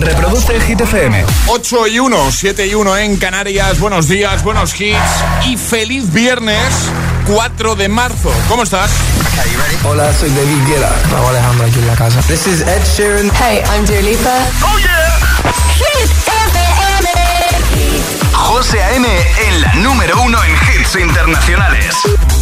Reproduce 0.00 0.60
Hit 0.60 0.80
FM. 0.80 1.24
8 1.48 1.86
y 1.88 1.98
1, 1.98 2.30
7 2.30 2.66
y 2.66 2.74
1 2.74 2.96
en 2.98 3.16
Canarias. 3.16 3.80
Buenos 3.80 4.08
días, 4.08 4.42
buenos 4.42 4.80
hits 4.80 4.96
y 5.46 5.56
feliz 5.56 6.12
viernes 6.12 6.58
4 7.26 7.74
de 7.74 7.88
marzo. 7.88 8.32
¿Cómo 8.48 8.62
estás? 8.62 8.90
Hola, 9.84 10.12
soy 10.12 10.30
David 10.30 10.66
Guetta. 10.66 10.90
Raúl 11.10 11.28
Alejandro 11.30 11.66
aquí 11.66 11.78
en 11.78 11.86
la 11.86 11.94
casa. 11.96 12.20
This 12.22 12.46
is 12.46 12.60
Ed 12.62 12.82
Sheeran. 12.96 13.30
Hey, 13.34 13.62
I'm 13.74 13.84
Dua 13.86 14.00
Lipa. 14.02 14.46
Oh 14.62 14.78
yeah. 14.78 15.18
Hit 15.74 16.10
FM. 16.26 17.08
José 18.32 18.82
A.M. 18.82 19.06
en 19.46 19.60
la 19.60 19.74
número 19.74 20.20
uno 20.22 20.38
en 20.44 20.52
hits 20.52 20.96
internacionales. 20.96 21.94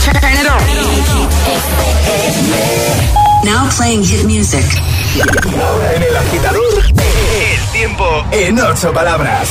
Turn 0.05 0.17
it 0.17 0.47
on. 0.49 0.61
Now 3.45 3.69
playing 3.77 4.05
hit 4.05 4.25
music. 4.25 4.65
Ahora 5.63 5.95
en 5.95 6.03
el 6.03 6.17
agitador, 6.17 6.63
tiempo 7.77 8.25
en 8.31 8.59
ocho 8.59 8.91
palabras. 8.91 9.49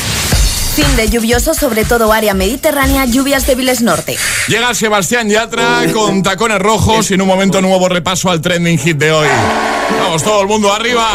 Fin 0.75 0.95
de 0.95 1.09
lluvioso, 1.09 1.53
sobre 1.53 1.85
todo 1.85 2.11
área 2.11 2.33
mediterránea, 2.33 3.05
lluvias 3.05 3.45
débiles 3.45 3.81
norte. 3.81 4.17
Llega 4.47 4.73
Sebastián 4.73 5.29
Yatra 5.29 5.83
con 5.93 6.23
tacones 6.23 6.57
rojos 6.57 7.11
y 7.11 7.13
en 7.13 7.21
un 7.21 7.27
momento 7.27 7.61
nuevo 7.61 7.87
repaso 7.87 8.31
al 8.31 8.41
trending 8.41 8.79
hit 8.79 8.97
de 8.97 9.11
hoy. 9.11 9.27
Vamos, 9.99 10.23
todo 10.23 10.41
el 10.41 10.47
mundo 10.47 10.73
arriba. 10.73 11.07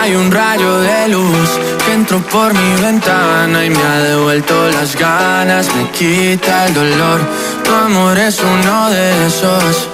Hay 0.00 0.14
un 0.14 0.30
rayo 0.32 0.78
de 0.78 1.08
luz 1.08 1.50
que 1.84 1.92
entró 1.92 2.22
por 2.22 2.54
mi 2.54 2.80
ventana 2.80 3.64
y 3.66 3.68
me 3.68 3.82
ha 3.82 3.98
devuelto 3.98 4.70
las 4.70 4.96
ganas, 4.96 5.68
me 5.76 5.90
quita 5.90 6.66
el 6.66 6.74
dolor. 6.74 7.20
Tu 7.64 7.70
amor 7.70 8.18
es 8.18 8.40
uno 8.40 8.90
de 8.90 9.26
esos 9.26 9.93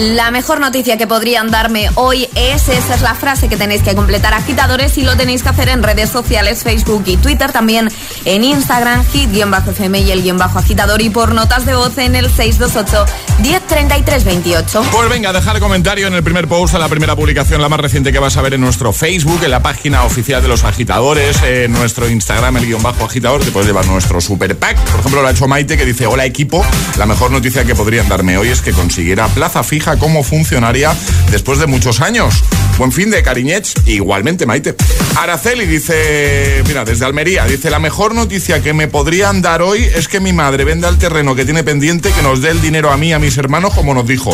La 0.00 0.30
mejor 0.30 0.60
noticia 0.60 0.96
que 0.96 1.06
podrían 1.06 1.50
darme 1.50 1.90
hoy 1.94 2.26
es, 2.34 2.70
esa 2.70 2.94
es 2.94 3.02
la 3.02 3.14
frase 3.14 3.50
que 3.50 3.58
tenéis 3.58 3.82
que 3.82 3.94
completar 3.94 4.32
agitadores 4.32 4.96
y 4.96 5.02
lo 5.02 5.14
tenéis 5.14 5.42
que 5.42 5.50
hacer 5.50 5.68
en 5.68 5.82
redes 5.82 6.08
sociales, 6.08 6.62
Facebook 6.62 7.02
y 7.04 7.18
Twitter, 7.18 7.52
también 7.52 7.90
en 8.24 8.42
Instagram, 8.42 9.04
hit-fm 9.12 10.00
y 10.00 10.10
el 10.10 10.22
guion 10.22 10.38
bajo 10.38 10.58
agitador 10.58 11.02
y 11.02 11.10
por 11.10 11.34
notas 11.34 11.66
de 11.66 11.74
voz 11.74 11.98
en 11.98 12.16
el 12.16 12.30
628 12.30 13.04
1033 13.42 14.24
28. 14.24 14.82
Pues 14.90 15.08
venga, 15.10 15.34
dejar 15.34 15.60
comentario 15.60 16.06
en 16.06 16.14
el 16.14 16.22
primer 16.22 16.48
post, 16.48 16.74
a 16.74 16.78
la 16.78 16.88
primera 16.88 17.14
publicación, 17.14 17.60
la 17.60 17.68
más 17.68 17.80
reciente 17.80 18.10
que 18.10 18.18
vas 18.18 18.38
a 18.38 18.40
ver 18.40 18.54
en 18.54 18.62
nuestro 18.62 18.94
Facebook, 18.94 19.44
en 19.44 19.50
la 19.50 19.62
página 19.62 20.04
oficial 20.04 20.40
de 20.40 20.48
los 20.48 20.64
agitadores, 20.64 21.42
en 21.42 21.72
nuestro 21.72 22.08
Instagram, 22.08 22.56
el 22.56 22.64
guion 22.64 22.82
bajo 22.82 23.04
agitador, 23.04 23.44
te 23.44 23.50
puedes 23.50 23.66
llevar 23.66 23.84
nuestro 23.86 24.22
super 24.22 24.56
pack. 24.56 24.78
Por 24.78 25.00
ejemplo, 25.00 25.20
lo 25.20 25.28
ha 25.28 25.32
hecho 25.32 25.46
Maite 25.46 25.76
que 25.76 25.84
dice, 25.84 26.06
hola 26.06 26.24
equipo, 26.24 26.64
la 26.96 27.04
mejor 27.04 27.30
noticia 27.30 27.66
que 27.66 27.74
podrían 27.74 28.08
darme 28.08 28.38
hoy 28.38 28.48
es 28.48 28.62
que 28.62 28.72
consiguiera 28.72 29.28
plaza 29.28 29.62
fija 29.62 29.89
como 29.96 30.22
funcionaria 30.22 30.92
después 31.30 31.58
de 31.58 31.66
muchos 31.66 32.00
años. 32.00 32.42
Buen 32.78 32.92
fin 32.92 33.10
de 33.10 33.22
cariñets, 33.22 33.74
igualmente 33.86 34.46
Maite. 34.46 34.74
Araceli 35.16 35.66
dice, 35.66 36.62
mira, 36.66 36.84
desde 36.84 37.04
Almería, 37.04 37.44
dice, 37.44 37.70
la 37.70 37.78
mejor 37.78 38.14
noticia 38.14 38.62
que 38.62 38.72
me 38.72 38.88
podrían 38.88 39.42
dar 39.42 39.62
hoy 39.62 39.84
es 39.84 40.08
que 40.08 40.20
mi 40.20 40.32
madre 40.32 40.64
venda 40.64 40.88
el 40.88 40.98
terreno 40.98 41.34
que 41.34 41.44
tiene 41.44 41.62
pendiente, 41.62 42.10
que 42.12 42.22
nos 42.22 42.40
dé 42.40 42.50
el 42.50 42.60
dinero 42.60 42.90
a 42.90 42.96
mí 42.96 43.12
a 43.12 43.18
mis 43.18 43.36
hermanos 43.36 43.74
como 43.74 43.94
nos 43.94 44.06
dijo. 44.06 44.32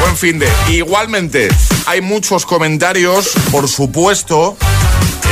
Buen 0.00 0.16
fin 0.16 0.38
de. 0.38 0.48
Igualmente, 0.70 1.48
hay 1.86 2.00
muchos 2.00 2.46
comentarios, 2.46 3.32
por 3.50 3.68
supuesto, 3.68 4.56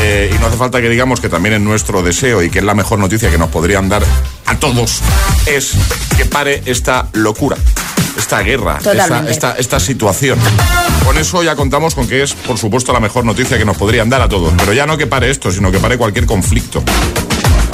eh, 0.03 0.31
y 0.35 0.39
no 0.39 0.47
hace 0.47 0.57
falta 0.57 0.81
que 0.81 0.89
digamos 0.89 1.21
que 1.21 1.29
también 1.29 1.55
es 1.55 1.61
nuestro 1.61 2.03
deseo 2.03 2.43
y 2.43 2.51
que 2.51 2.59
es 2.59 2.65
la 2.65 2.75
mejor 2.75 2.99
noticia 2.99 3.31
que 3.31 3.39
nos 3.39 3.51
podrían 3.51 3.89
dar 3.89 4.03
a 4.51 4.59
todos, 4.59 5.01
es 5.47 5.75
que 6.17 6.25
pare 6.25 6.61
esta 6.67 7.09
locura, 7.13 7.57
esta 8.19 8.41
guerra, 8.41 8.79
esta, 8.79 9.31
esta, 9.31 9.53
esta 9.53 9.79
situación. 9.79 10.41
Con 11.05 11.17
eso 11.19 11.43
ya 11.45 11.55
contamos 11.55 11.95
con 11.95 12.09
que 12.09 12.23
es, 12.25 12.35
por 12.35 12.59
supuesto, 12.59 12.93
la 12.93 12.99
mejor 12.99 13.25
noticia 13.25 13.57
que 13.59 13.65
nos 13.65 13.77
podrían 13.77 14.11
dar 14.11 14.23
a 14.23 14.29
todos. 14.29 14.53
Pero 14.57 14.73
ya 14.73 14.87
no 14.87 14.99
que 14.99 15.07
pare 15.07 15.31
esto, 15.31 15.53
sino 15.53 15.71
que 15.71 15.79
pare 15.79 15.97
cualquier 15.97 16.27
conflicto. 16.27 16.83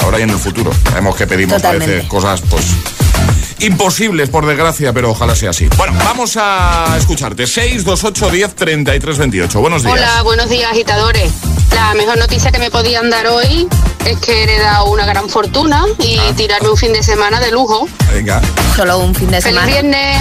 ahora 0.03 0.19
y 0.19 0.21
en 0.21 0.29
el 0.29 0.37
futuro. 0.37 0.71
Sabemos 0.83 1.15
que 1.15 1.25
pedimos 1.25 1.55
a 1.55 1.57
Totalmente. 1.57 1.95
veces 1.95 2.09
cosas, 2.09 2.41
pues 2.47 2.65
imposibles, 3.59 4.29
por 4.29 4.45
desgracia, 4.45 4.93
pero 4.93 5.11
ojalá 5.11 5.35
sea 5.35 5.49
así. 5.51 5.67
Bueno, 5.77 5.93
vamos 6.03 6.37
a 6.39 6.95
escucharte. 6.97 7.47
628 7.47 8.29
10 8.29 8.55
33 8.55 9.17
28. 9.17 9.59
Buenos 9.59 9.83
días. 9.83 9.93
Hola, 9.93 10.21
buenos 10.23 10.49
días 10.49 10.71
agitadores. 10.71 11.31
La 11.73 11.93
mejor 11.93 12.17
noticia 12.17 12.51
que 12.51 12.59
me 12.59 12.71
podían 12.71 13.09
dar 13.09 13.27
hoy 13.27 13.67
es 14.05 14.17
que 14.19 14.31
he 14.31 14.43
heredado 14.43 14.85
una 14.85 15.05
gran 15.05 15.29
fortuna 15.29 15.85
y 15.99 16.17
Ah. 16.17 16.33
tirarme 16.35 16.69
un 16.69 16.77
fin 16.77 16.93
de 16.93 17.03
semana 17.03 17.39
de 17.39 17.51
lujo. 17.51 17.87
Venga. 18.13 18.41
Solo 18.75 18.99
un 18.99 19.13
fin 19.13 19.29
de 19.29 19.41
Feliz 19.41 19.55
semana. 19.59 19.67
viernes. 19.67 20.17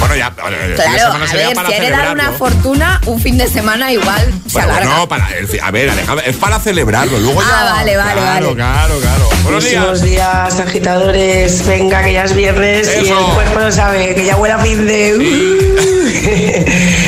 Bueno, 0.00 0.16
ya. 0.16 0.26
eh, 0.28 0.32
el 0.48 0.54
fin 0.54 0.68
de 0.68 0.74
Claro, 0.74 0.98
semana 0.98 1.30
a 1.30 1.34
ver, 1.34 1.54
para 1.54 1.68
si 1.68 1.74
heredar 1.74 2.12
una 2.12 2.32
fortuna, 2.32 3.00
un 3.06 3.20
fin 3.20 3.36
de 3.38 3.48
semana 3.48 3.92
igual 3.92 4.32
se 4.46 4.52
Bueno, 4.54 4.72
alarga. 4.72 4.96
no, 4.96 5.08
para, 5.08 5.28
a 5.62 5.70
ver, 5.70 5.90
Alejandra, 5.90 6.24
es 6.26 6.36
para 6.36 6.58
celebrarlo. 6.60 7.18
Luego 7.18 7.40
ya. 7.42 7.48
Ah, 7.48 7.72
vale, 7.74 7.96
vale, 7.96 8.12
claro, 8.12 8.46
vale. 8.46 8.54
Claro, 8.56 9.00
claro, 9.00 9.28
Buenos 9.42 9.64
Buenos 9.64 9.64
días. 9.64 10.02
días, 10.02 10.60
agitadores. 10.60 11.66
Venga, 11.66 12.02
que 12.02 12.12
ya 12.12 12.24
es 12.24 12.34
viernes 12.34 12.77
Eso. 12.80 13.18
el 13.18 13.34
cuerpo 13.34 13.60
lo 13.60 13.72
sabe, 13.72 14.14
que 14.14 14.24
ya 14.24 14.36
huele 14.36 14.54
a 14.54 14.58
fin 14.58 14.86
de. 14.86 15.58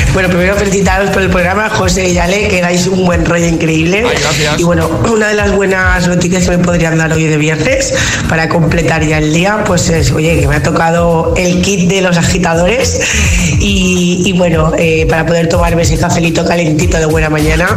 bueno, 0.13 0.27
primero 0.29 0.55
felicitaros 0.55 1.09
por 1.11 1.21
el 1.21 1.29
programa, 1.29 1.69
José 1.69 2.09
y 2.09 2.17
Ale, 2.17 2.47
que 2.49 2.61
dais 2.61 2.87
un 2.87 3.05
buen 3.05 3.25
rollo 3.25 3.45
increíble. 3.45 4.03
Ay, 4.05 4.17
gracias. 4.21 4.59
Y 4.59 4.63
bueno, 4.63 4.89
una 5.11 5.29
de 5.29 5.35
las 5.35 5.53
buenas 5.55 6.07
noticias 6.07 6.45
que 6.45 6.57
me 6.57 6.63
podrían 6.63 6.97
dar 6.97 7.13
hoy 7.13 7.23
de 7.25 7.37
viernes 7.37 7.93
para 8.27 8.49
completar 8.49 9.03
ya 9.05 9.19
el 9.19 9.33
día, 9.33 9.63
pues 9.65 9.89
es, 9.89 10.11
oye, 10.11 10.39
que 10.39 10.47
me 10.47 10.55
ha 10.57 10.63
tocado 10.63 11.33
el 11.37 11.61
kit 11.61 11.89
de 11.89 12.01
los 12.01 12.17
agitadores 12.17 12.99
y, 13.59 14.23
y 14.25 14.33
bueno, 14.37 14.73
eh, 14.77 15.05
para 15.09 15.25
poder 15.25 15.47
tomarme 15.47 15.83
ese 15.83 15.97
cafelito 15.97 16.43
calentito 16.45 16.97
de 16.97 17.05
buena 17.05 17.29
mañana. 17.29 17.67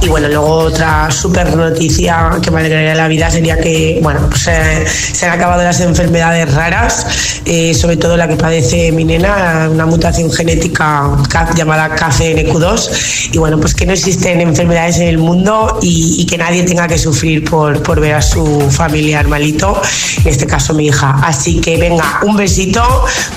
Y 0.00 0.08
bueno, 0.08 0.28
luego 0.28 0.46
otra 0.48 1.10
súper 1.10 1.56
noticia 1.56 2.30
que 2.42 2.50
me 2.50 2.60
alegraría 2.60 2.94
la 2.94 3.08
vida 3.08 3.30
sería 3.30 3.58
que, 3.58 3.98
bueno, 4.02 4.20
pues 4.28 4.46
eh, 4.46 4.84
se 4.86 5.26
han 5.26 5.32
acabado 5.32 5.62
las 5.62 5.80
enfermedades 5.80 6.52
raras, 6.54 7.40
eh, 7.46 7.74
sobre 7.74 7.96
todo 7.96 8.16
la 8.16 8.28
que 8.28 8.36
padece 8.36 8.92
mi 8.92 9.04
nena, 9.04 9.68
una 9.70 9.86
mutación 9.86 10.30
genética 10.32 11.10
ca- 11.28 11.50
llamada 11.88 11.96
KCNQ2. 11.96 13.30
Y 13.32 13.38
bueno, 13.38 13.58
pues 13.58 13.74
que 13.74 13.86
no 13.86 13.92
existen 13.92 14.40
enfermedades 14.40 14.98
en 14.98 15.08
el 15.08 15.18
mundo 15.18 15.78
y, 15.82 16.16
y 16.18 16.26
que 16.26 16.38
nadie 16.38 16.62
tenga 16.64 16.86
que 16.88 16.98
sufrir 16.98 17.44
por, 17.44 17.82
por 17.82 18.00
ver 18.00 18.14
a 18.14 18.22
su 18.22 18.60
familiar 18.70 19.28
malito, 19.28 19.80
en 20.18 20.28
este 20.28 20.46
caso 20.46 20.74
mi 20.74 20.86
hija. 20.86 21.18
Así 21.22 21.60
que 21.60 21.76
venga, 21.76 22.20
un 22.22 22.36
besito, 22.36 22.82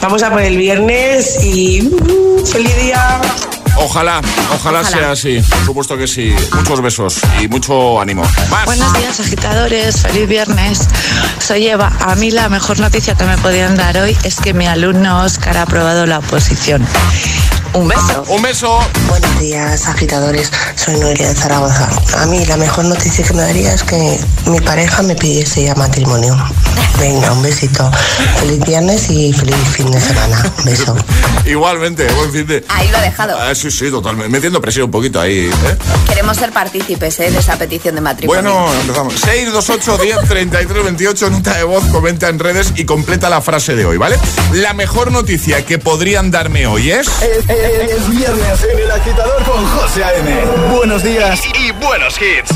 vamos 0.01 0.24
a 0.24 0.31
por 0.31 0.42
el 0.42 0.57
viernes 0.57 1.44
y 1.44 1.81
mm, 1.81 2.45
feliz 2.45 2.75
día. 2.81 3.22
Ojalá, 3.75 4.22
ojalá, 4.54 4.81
Ojalá. 4.81 4.84
sea 4.84 5.12
así. 5.12 5.42
Por 5.50 5.66
supuesto 5.66 5.98
que 5.98 6.07
sí. 6.07 6.34
Muchos 6.54 6.81
besos 6.81 7.18
y 7.42 7.48
mucho 7.48 8.00
ánimo. 8.00 8.22
Más. 8.51 8.66
Buenos 8.66 8.94
días, 8.94 9.19
agitadores. 9.19 10.01
Feliz 10.01 10.28
viernes. 10.30 10.88
Soy 11.39 11.68
Eva. 11.68 11.92
A 12.00 12.13
mí 12.16 12.30
la 12.30 12.50
mejor 12.50 12.80
noticia 12.80 13.16
que 13.16 13.24
me 13.25 13.38
podían 13.39 13.75
dar 13.75 13.98
hoy 13.98 14.16
es 14.24 14.36
que 14.36 14.54
mi 14.54 14.68
alumno 14.68 15.24
Oscar 15.24 15.57
ha 15.57 15.63
aprobado 15.63 16.06
la 16.06 16.19
oposición. 16.19 16.86
Un 17.74 17.88
beso. 17.88 18.24
Un 18.28 18.42
beso. 18.44 18.80
Buenos 19.08 19.40
días, 19.40 19.88
agitadores. 19.88 20.52
Soy 20.75 20.96
Noelia 21.00 21.30
de 21.30 21.34
Zaragoza. 21.34 21.90
A 22.20 22.25
mí 22.28 22.46
la 22.46 22.56
mejor 22.56 22.86
noticia 22.86 23.25
que 23.25 23.34
me 23.34 23.42
daría 23.42 23.74
es 23.74 23.81
que 23.84 24.20
mi 24.46 24.60
pareja 24.62 25.02
me 25.02 25.16
pidiese 25.16 25.64
ya 25.64 25.74
matrimonio. 25.74 26.38
Venga, 27.00 27.31
un 27.31 27.42
besito. 27.42 27.90
Feliz 28.40 28.60
viernes 28.60 29.10
y 29.10 29.34
feliz 29.34 29.56
fin 29.74 29.90
de 29.90 30.00
semana. 30.00 30.54
Un 30.60 30.66
beso. 30.66 30.96
Igualmente, 31.46 32.08
buen 32.14 32.31
fin 32.31 32.46
de. 32.46 32.64
Ahí 32.70 32.88
lo 32.90 32.98
he 33.00 33.02
dejado. 33.02 33.38
Ah, 33.40 33.56
sí, 33.56 33.72
sí, 33.72 33.90
totalmente. 33.90 34.30
Metiendo 34.30 34.62
presión 34.62 34.86
un 34.86 34.92
poquito 34.92 35.20
ahí. 35.20 35.50
¿eh? 35.50 35.78
Queremos 36.08 36.38
ser 36.38 36.52
partícipes 36.52 37.20
¿eh? 37.20 37.31
de 37.31 37.40
esa 37.40 37.58
petición 37.58 37.96
de 37.96 38.02
matrimonio. 38.02 38.44
Bueno, 38.44 38.74
empezamos. 38.81 39.16
628 39.16 40.04
10 40.04 40.30
33 40.30 40.84
28, 40.84 41.30
nota 41.31 41.58
de 41.58 41.64
voz, 41.64 41.84
comenta 41.86 42.30
en 42.30 42.40
redes 42.40 42.72
y 42.75 42.86
completa 42.86 43.30
la 43.30 43.42
frase 43.42 43.75
de 43.75 43.86
hoy, 43.86 43.98
¿vale? 43.98 44.18
La 44.54 44.74
mejor 44.74 45.12
noticia 45.12 45.66
que 45.66 45.80
podrían 45.80 46.31
darme 46.31 46.68
hoy 46.68 46.92
es. 46.92 47.08
Es, 47.22 47.50
es- 47.63 47.92
es 47.92 48.10
viernes 48.10 48.63
en 48.63 48.80
el 48.80 48.92
agitador 48.92 49.44
con 49.44 49.65
José 49.68 50.04
A.M. 50.04 50.31
Buenos 50.75 51.04
días 51.04 51.42
y, 51.45 51.68
y 51.68 51.71
buenos 51.71 52.15
hits. 52.21 52.51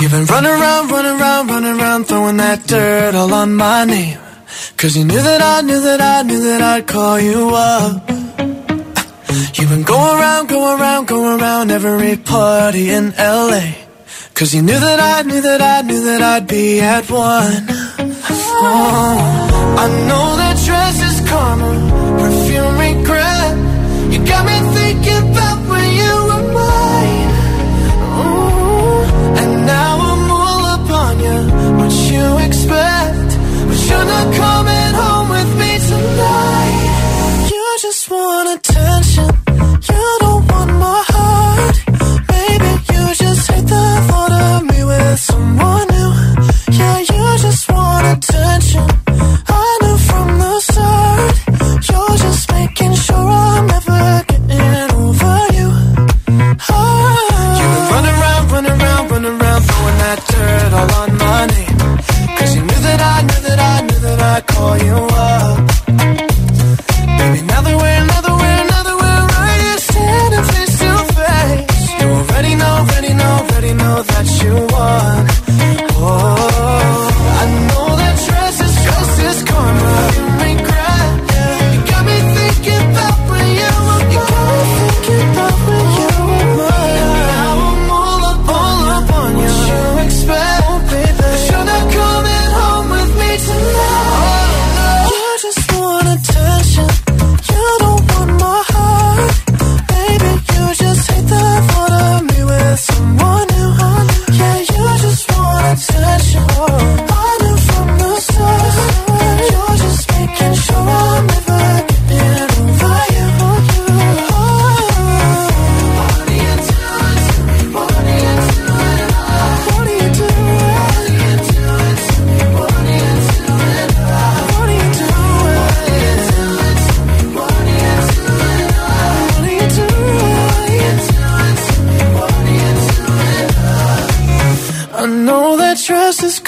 You've 0.00 0.10
been 0.10 0.26
running 0.26 0.50
around, 0.50 0.90
running 0.90 1.20
around, 1.20 1.48
running 1.48 1.80
around, 1.80 2.04
throwing 2.06 2.36
that 2.38 2.66
dirt 2.66 3.14
all 3.14 3.32
on 3.32 3.54
my 3.54 3.84
name. 3.84 4.18
Cause 4.76 4.96
you 4.96 5.04
knew 5.04 5.22
that 5.22 5.40
I 5.40 5.60
knew 5.62 5.80
that 5.80 6.00
I 6.00 6.22
knew 6.22 6.42
that 6.50 6.60
I'd 6.60 6.86
call 6.88 7.20
you 7.20 7.50
up. 7.54 8.08
You've 9.56 9.70
been 9.70 9.84
going 9.84 10.18
around, 10.20 10.48
going 10.48 10.80
around, 10.80 11.06
going 11.06 11.40
around 11.40 11.70
every 11.70 12.16
party 12.16 12.90
in 12.90 13.12
LA. 13.16 13.62
Cause 14.34 14.54
you 14.54 14.62
knew 14.62 14.78
that 14.78 14.98
I 14.98 15.22
knew 15.22 15.40
that 15.40 15.60
I 15.60 15.82
knew 15.82 16.02
that 16.04 16.22
I'd 16.22 16.46
be 16.48 16.80
at 16.80 17.08
one. 17.10 17.66
Oh, 18.64 19.76
I 19.78 19.86
know 20.08 20.36
that 20.36 20.56
dress 20.66 20.96
is 21.08 21.11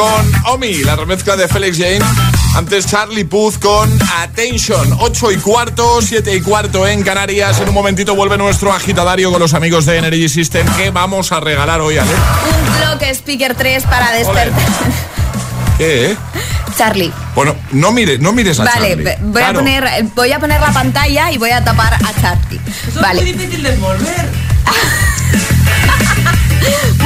Con 0.00 0.32
Omi, 0.54 0.82
la 0.82 0.96
remezcla 0.96 1.36
de 1.36 1.46
Felix 1.46 1.76
Jane. 1.76 2.00
Antes 2.56 2.86
Charlie 2.86 3.24
Puth 3.26 3.58
con 3.58 3.98
Attention. 4.22 4.96
8 4.98 5.32
y 5.32 5.36
cuarto, 5.36 6.00
7 6.00 6.34
y 6.36 6.40
cuarto 6.40 6.86
en 6.86 7.02
Canarias. 7.02 7.60
En 7.60 7.68
un 7.68 7.74
momentito 7.74 8.14
vuelve 8.14 8.38
nuestro 8.38 8.72
agitadario 8.72 9.30
con 9.30 9.40
los 9.40 9.52
amigos 9.52 9.84
de 9.84 9.98
Energy 9.98 10.30
System. 10.30 10.66
¿Qué 10.78 10.90
vamos 10.90 11.32
a 11.32 11.40
regalar 11.40 11.82
hoy, 11.82 11.98
Ale? 11.98 12.10
Un 12.10 12.98
Clock 12.98 13.14
Speaker 13.14 13.54
3 13.54 13.84
para 13.84 14.12
despertar. 14.12 14.62
¿Qué? 15.76 16.16
Charlie. 16.78 17.12
Bueno, 17.34 17.54
no 17.72 17.92
mires, 17.92 18.20
no 18.20 18.32
mires 18.32 18.58
a 18.58 18.64
Vale, 18.64 18.88
Charlie. 18.88 19.04
ve- 19.04 19.18
voy, 19.20 19.32
Claro. 19.42 19.58
a 19.58 19.62
poner, 19.62 20.04
voy 20.14 20.32
a 20.32 20.38
poner 20.38 20.60
la 20.62 20.72
pantalla 20.72 21.30
y 21.30 21.36
voy 21.36 21.50
a 21.50 21.62
tapar 21.62 21.92
a 21.94 22.20
Charlie. 22.22 22.60
vale. 23.02 23.22
difícil 23.22 23.62
de 23.62 23.74
envolver. 23.74 24.28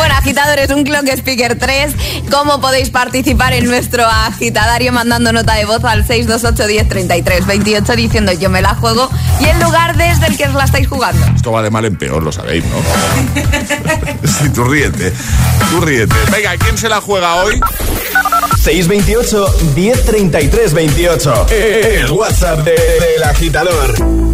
Bueno, 0.04 0.18
agitadores, 0.18 0.68
un 0.68 0.84
Clock 0.84 1.08
Speaker 1.16 1.58
3. 1.58 1.94
¿Cómo 2.30 2.60
podéis 2.60 2.90
participar 2.90 3.54
en 3.54 3.64
nuestro 3.64 4.04
agitadario 4.04 4.92
mandando 4.92 5.32
nota 5.32 5.54
de 5.54 5.64
voz 5.64 5.82
al 5.82 6.06
628 6.06 6.66
10 6.68 6.88
33 6.90 7.46
28 7.46 7.96
diciendo 7.96 8.32
yo 8.32 8.50
me 8.50 8.60
la 8.60 8.74
juego 8.74 9.08
y 9.40 9.46
el 9.46 9.58
lugar 9.60 9.96
desde 9.96 10.26
el 10.26 10.36
que 10.36 10.44
os 10.46 10.52
la 10.52 10.64
estáis 10.64 10.88
jugando? 10.88 11.24
Esto 11.34 11.52
va 11.52 11.62
de 11.62 11.70
mal 11.70 11.86
en 11.86 11.96
peor, 11.96 12.22
lo 12.22 12.32
sabéis, 12.32 12.64
¿no? 12.66 12.76
sí, 14.28 14.50
tú 14.50 14.64
ríete. 14.64 15.10
Tú 15.70 15.80
ríete. 15.80 16.14
Venga, 16.30 16.54
¿quién 16.58 16.76
se 16.76 16.90
la 16.90 17.00
juega 17.00 17.36
hoy? 17.36 17.58
628 18.62 19.56
1033 19.74 20.74
28. 20.74 21.46
El 21.48 22.10
WhatsApp 22.12 22.58
de- 22.58 22.72
del 22.72 23.22
agitador. 23.24 24.33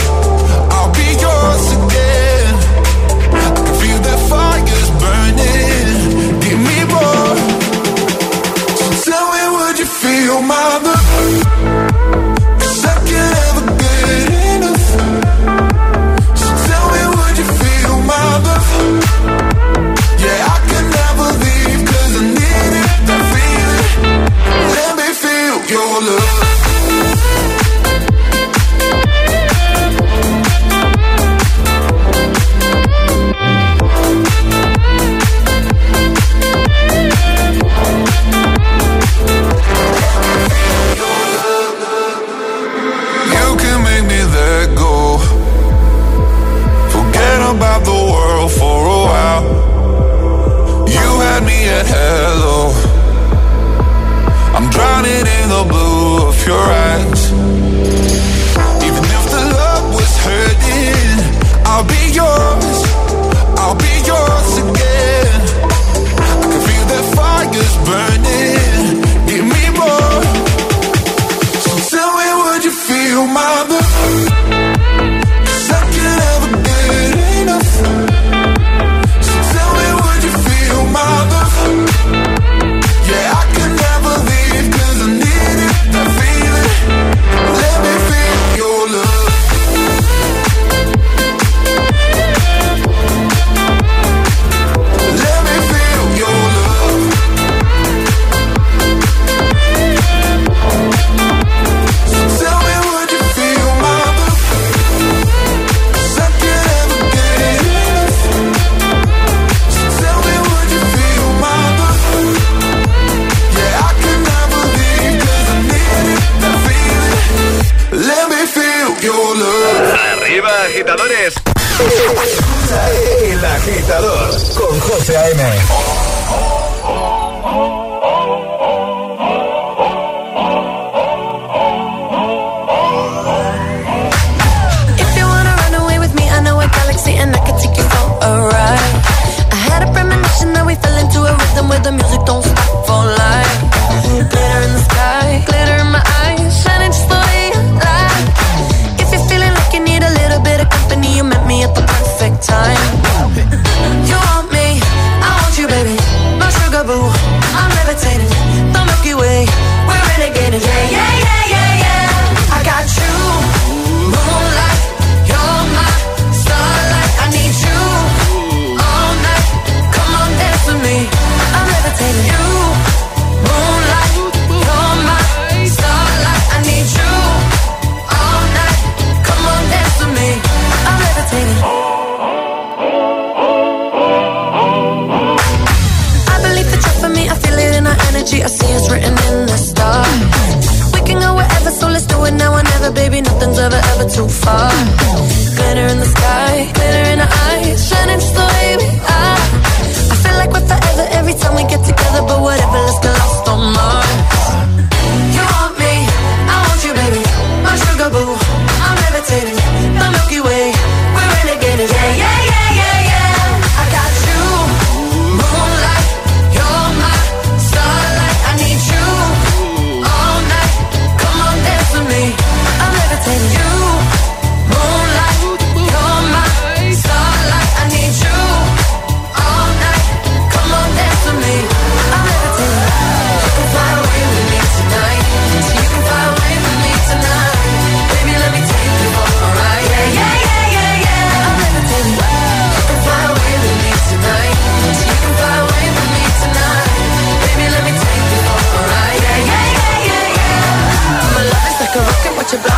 Feel 10.01 10.41
my 10.41 10.79
love? 10.83 11.70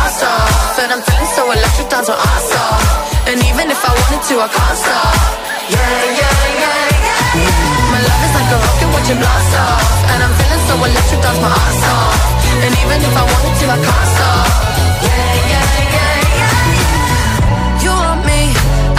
Watch 0.04 0.20
it. 0.20 0.82
And 0.84 0.92
I'm 0.92 1.02
feeling 1.02 1.30
so 1.32 1.42
electric, 1.50 1.88
on 1.96 2.04
our 2.04 2.18
off. 2.18 2.84
And 3.24 3.38
even 3.40 3.66
if 3.70 3.80
I 3.80 3.92
wanted 3.96 4.22
to, 4.28 4.34
I 4.36 4.48
can't 4.52 4.78
stop. 4.78 5.16
Yeah, 5.72 5.80
yeah, 6.20 6.36
yeah, 6.60 6.92
yeah. 7.04 7.48
My 7.88 8.00
love 8.04 8.22
is 8.26 8.34
like 8.36 8.50
a 8.52 8.58
rocket, 8.60 8.88
watch 8.92 9.08
it 9.08 9.18
blast 9.18 9.54
off. 9.56 9.80
And 10.12 10.18
I'm 10.24 10.34
feeling 10.36 10.62
so 10.68 10.74
electric, 10.76 11.20
dance 11.24 11.40
my 11.40 11.48
ass 11.48 11.84
off. 11.88 12.20
And 12.64 12.72
even 12.84 12.98
if 13.00 13.14
I 13.16 13.24
wanted 13.24 13.54
to, 13.60 13.64
I 13.64 13.78
can't 13.80 14.08
stop. 14.14 14.46
Yeah, 15.08 15.32
yeah, 15.52 15.68
yeah, 15.96 16.14
yeah. 16.38 16.54
You 17.84 17.92
want 17.96 18.22
me, 18.28 18.40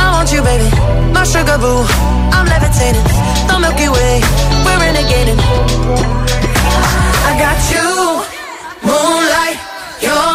I 0.02 0.06
want 0.16 0.30
you, 0.34 0.42
baby. 0.42 0.70
My 1.14 1.24
sugar 1.24 1.58
boo, 1.62 1.86
I'm 2.34 2.46
levitating. 2.50 3.06
The 3.46 3.56
Milky 3.62 3.90
Way, 3.94 4.14
we're 4.66 4.80
renegading. 4.82 5.40
I 7.30 7.32
got 7.38 7.60
you, 7.74 7.88
moonlight, 8.90 9.58
you're 10.02 10.35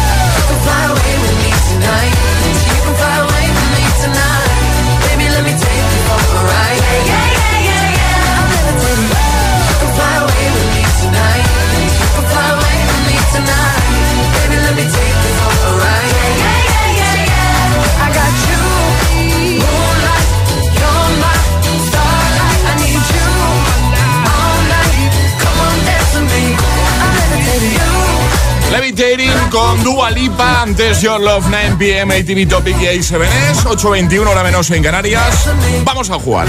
Levitating 28.71 29.31
con 29.49 29.83
Dua 29.83 30.09
Lipa, 30.11 30.61
antes 30.61 31.01
Your 31.01 31.19
Love 31.19 31.45
9 31.49 31.75
pm, 31.77 32.15
ATV 32.15 32.47
Topic 32.47 32.75
y 32.81 32.85
A7S, 32.85 33.63
8.21 33.65 34.25
hora 34.27 34.43
menos 34.43 34.69
en 34.71 34.81
Canarias. 34.81 35.49
Vamos 35.83 36.09
a 36.09 36.13
jugar. 36.15 36.47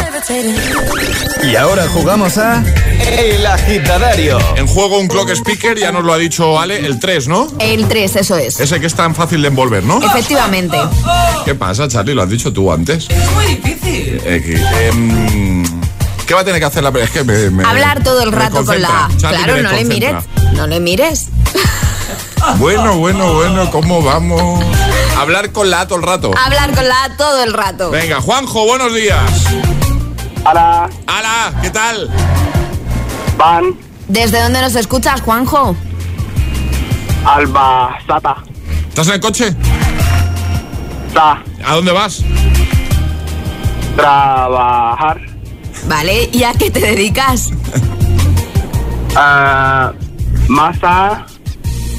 Y 1.42 1.56
ahora 1.56 1.88
jugamos 1.88 2.38
a 2.38 2.62
El 3.18 3.44
Agitadario. 3.44 4.38
En 4.56 4.66
juego 4.68 4.98
un 5.00 5.08
clock 5.08 5.30
speaker, 5.30 5.76
ya 5.78 5.90
nos 5.90 6.04
lo 6.04 6.12
ha 6.12 6.18
dicho 6.18 6.58
Ale, 6.60 6.78
el 6.86 7.00
3, 7.00 7.26
¿no? 7.26 7.48
El 7.58 7.88
3, 7.88 8.16
eso 8.16 8.36
es. 8.38 8.60
Ese 8.60 8.78
que 8.80 8.86
es 8.86 8.94
tan 8.94 9.14
fácil 9.16 9.42
de 9.42 9.48
envolver, 9.48 9.82
¿no? 9.82 10.00
Efectivamente. 10.02 10.78
¿Qué 11.44 11.54
pasa, 11.56 11.88
Charlie? 11.88 12.14
Lo 12.14 12.22
has 12.22 12.30
dicho 12.30 12.52
tú 12.52 12.72
antes. 12.72 13.08
Es 13.10 13.30
muy 13.32 13.46
difícil. 13.46 14.20
Eh, 14.24 14.42
que, 14.46 14.86
em, 14.88 15.64
¿Qué 16.24 16.34
va 16.34 16.40
a 16.42 16.44
tener 16.44 16.60
que 16.60 16.66
hacer 16.66 16.82
la 16.84 16.90
Es 17.00 17.10
que 17.10 17.24
me- 17.24 17.50
me- 17.50 17.64
Hablar 17.64 18.02
todo 18.04 18.22
el 18.22 18.30
rato 18.32 18.64
con 18.64 18.80
la... 18.80 19.08
Charlie 19.18 19.42
Claro, 19.42 19.62
no 19.62 19.72
le 19.72 19.84
mires. 19.84 20.14
No 20.54 20.66
le 20.68 20.78
mires. 20.80 21.26
Bueno, 22.58 22.98
bueno, 22.98 23.34
bueno, 23.34 23.70
¿cómo 23.70 24.02
vamos? 24.02 24.64
Hablar 25.16 25.52
con 25.52 25.70
la 25.70 25.86
todo 25.86 25.98
el 25.98 26.04
rato. 26.04 26.32
Hablar 26.36 26.74
con 26.74 26.86
la 26.86 27.16
todo 27.16 27.42
el 27.42 27.52
rato. 27.52 27.90
Venga, 27.90 28.20
Juanjo, 28.20 28.66
buenos 28.66 28.92
días. 28.94 29.46
Hola. 30.44 30.90
Hola, 31.06 31.52
¿qué 31.62 31.70
tal? 31.70 32.10
Van. 33.36 33.76
¿Desde 34.08 34.42
dónde 34.42 34.60
nos 34.60 34.74
escuchas, 34.74 35.20
Juanjo? 35.20 35.76
Albacata. 37.24 38.42
¿Estás 38.88 39.06
en 39.06 39.14
el 39.14 39.20
coche? 39.20 39.56
Ta. 41.14 41.42
¿A 41.64 41.74
dónde 41.74 41.92
vas? 41.92 42.22
Trabajar. 43.96 45.20
Vale, 45.86 46.28
¿y 46.32 46.42
a 46.42 46.52
qué 46.54 46.70
te 46.70 46.80
dedicas? 46.80 47.50
Ah, 49.14 49.92
masa 50.48 51.26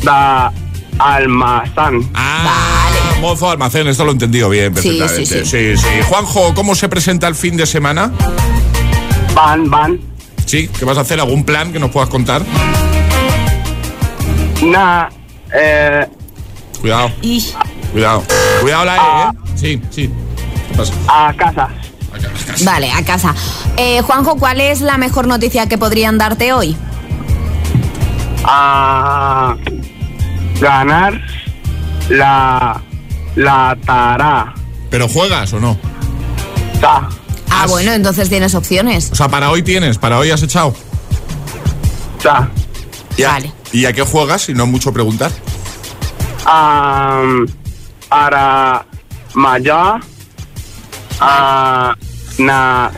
da 0.03 0.51
almazán. 0.99 2.09
Ah, 2.13 2.89
mozo 3.21 3.49
almacén, 3.49 3.87
esto 3.87 4.03
lo 4.05 4.11
he 4.11 4.13
entendido 4.13 4.49
bien 4.49 4.75
Sí, 4.77 4.97
perfectamente. 4.99 5.45
sí, 5.45 5.75
sí, 5.75 5.77
sí. 5.77 5.87
Juanjo, 6.07 6.53
¿cómo 6.53 6.75
se 6.75 6.87
presenta 6.89 7.27
el 7.27 7.35
fin 7.35 7.57
de 7.57 7.65
semana? 7.65 8.11
Van, 9.33 9.69
van. 9.69 9.99
Sí, 10.45 10.67
¿qué 10.67 10.85
vas 10.85 10.97
a 10.97 11.01
hacer? 11.01 11.19
¿Algún 11.19 11.43
plan 11.43 11.71
que 11.73 11.79
nos 11.79 11.89
puedas 11.89 12.09
contar? 12.09 12.43
Nah, 14.61 15.07
eh, 15.53 16.07
Cuidado. 16.81 17.09
Cuidado. 17.91 18.23
Cuidado 18.61 18.85
la 18.85 18.95
E, 18.95 18.99
¿eh? 18.99 19.37
Sí, 19.55 19.81
sí. 19.89 20.09
¿Qué 20.69 20.77
pasa? 20.77 20.93
a 21.07 21.33
casa. 21.33 21.69
Vale, 22.63 22.91
a 22.91 23.03
casa. 23.03 23.33
Eh, 23.77 24.01
Juanjo, 24.01 24.35
¿cuál 24.37 24.61
es 24.61 24.81
la 24.81 24.97
mejor 24.97 25.27
noticia 25.27 25.67
que 25.67 25.77
podrían 25.77 26.17
darte 26.17 26.53
hoy? 26.53 26.75
A 28.45 29.55
ganar 30.63 31.21
la 32.09 32.81
la 33.35 33.77
tara. 33.85 34.53
¿Pero 34.89 35.07
juegas 35.07 35.51
o 35.53 35.59
no? 35.59 35.77
Ta. 36.79 37.09
Ah, 37.49 37.65
bueno, 37.67 37.91
entonces 37.91 38.29
tienes 38.29 38.55
opciones. 38.55 39.11
O 39.11 39.15
sea, 39.15 39.27
para 39.27 39.51
hoy 39.51 39.61
tienes, 39.61 39.97
para 39.97 40.17
hoy 40.17 40.31
has 40.31 40.41
echado. 40.41 40.73
Ta. 42.21 42.49
Ya. 43.17 43.29
Vale. 43.29 43.51
¿Y 43.71 43.85
a 43.85 43.93
qué 43.93 44.01
juegas? 44.01 44.43
Si 44.43 44.53
no 44.53 44.63
es 44.63 44.69
mucho 44.69 44.93
preguntar. 44.93 45.31
Am, 46.45 47.47
Ara 48.09 48.85
Maya. 49.33 49.99
a 51.19 51.95
Na 52.37 52.91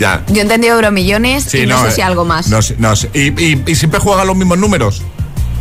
Ya. 0.00 0.24
Yo 0.28 0.40
entendí 0.42 0.66
euromillones 0.66 1.54
y 1.54 1.66
no, 1.66 1.84
sé 1.84 1.92
si 1.92 2.00
algo 2.00 2.24
más. 2.24 2.48
No 2.48 2.60
sé, 2.62 2.74
no 2.78 2.96
sé. 2.96 3.10
¿Y, 3.14 3.28
y- 3.40 3.62
y 3.66 3.74
siempre 3.76 4.00
juegan 4.00 4.26
los 4.26 4.34
mismos 4.34 4.58
números? 4.58 5.02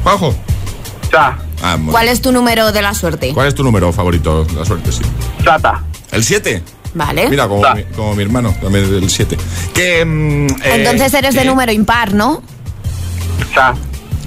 Juanjo. 0.03 0.33
Sa. 1.11 1.37
Ah, 1.61 1.77
¿Cuál 1.91 2.07
es 2.07 2.21
tu 2.21 2.31
número 2.31 2.71
de 2.71 2.81
la 2.81 2.93
suerte? 2.93 3.33
¿Cuál 3.33 3.47
es 3.49 3.53
tu 3.55 3.63
número 3.63 3.91
favorito? 3.91 4.47
La 4.55 4.63
suerte, 4.65 4.91
sí. 4.93 5.01
Plata. 5.43 5.83
¿El 6.11 6.23
7? 6.23 6.63
Vale. 6.93 7.29
Mira, 7.29 7.47
como, 7.47 7.61
mi, 7.75 7.83
como 7.95 8.15
mi 8.15 8.23
hermano, 8.23 8.55
también 8.61 8.85
el 8.85 9.09
7. 9.09 9.37
Que. 9.73 10.05
mm, 10.05 10.47
eh, 10.63 10.75
Entonces 10.75 11.13
eres 11.13 11.35
de 11.35 11.43
número 11.45 11.71
impar, 11.73 12.13
¿no? 12.13 12.41
Sa. 13.53 13.73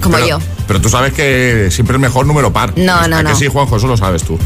Como 0.01 0.15
pero- 0.17 0.27
yo. 0.27 0.39
Pero 0.67 0.79
tú 0.79 0.87
sabes 0.89 1.11
que 1.13 1.67
siempre 1.71 1.97
es 1.97 2.01
mejor 2.01 2.25
número 2.25 2.53
par. 2.53 2.71
No, 2.77 2.93
¿A 2.93 3.07
no, 3.07 3.17
que 3.17 3.23
no. 3.23 3.35
sí, 3.35 3.47
Juanjo, 3.47 3.75
eso 3.77 3.87
lo 3.87 3.97
sabes 3.97 4.23
tú. 4.23 4.37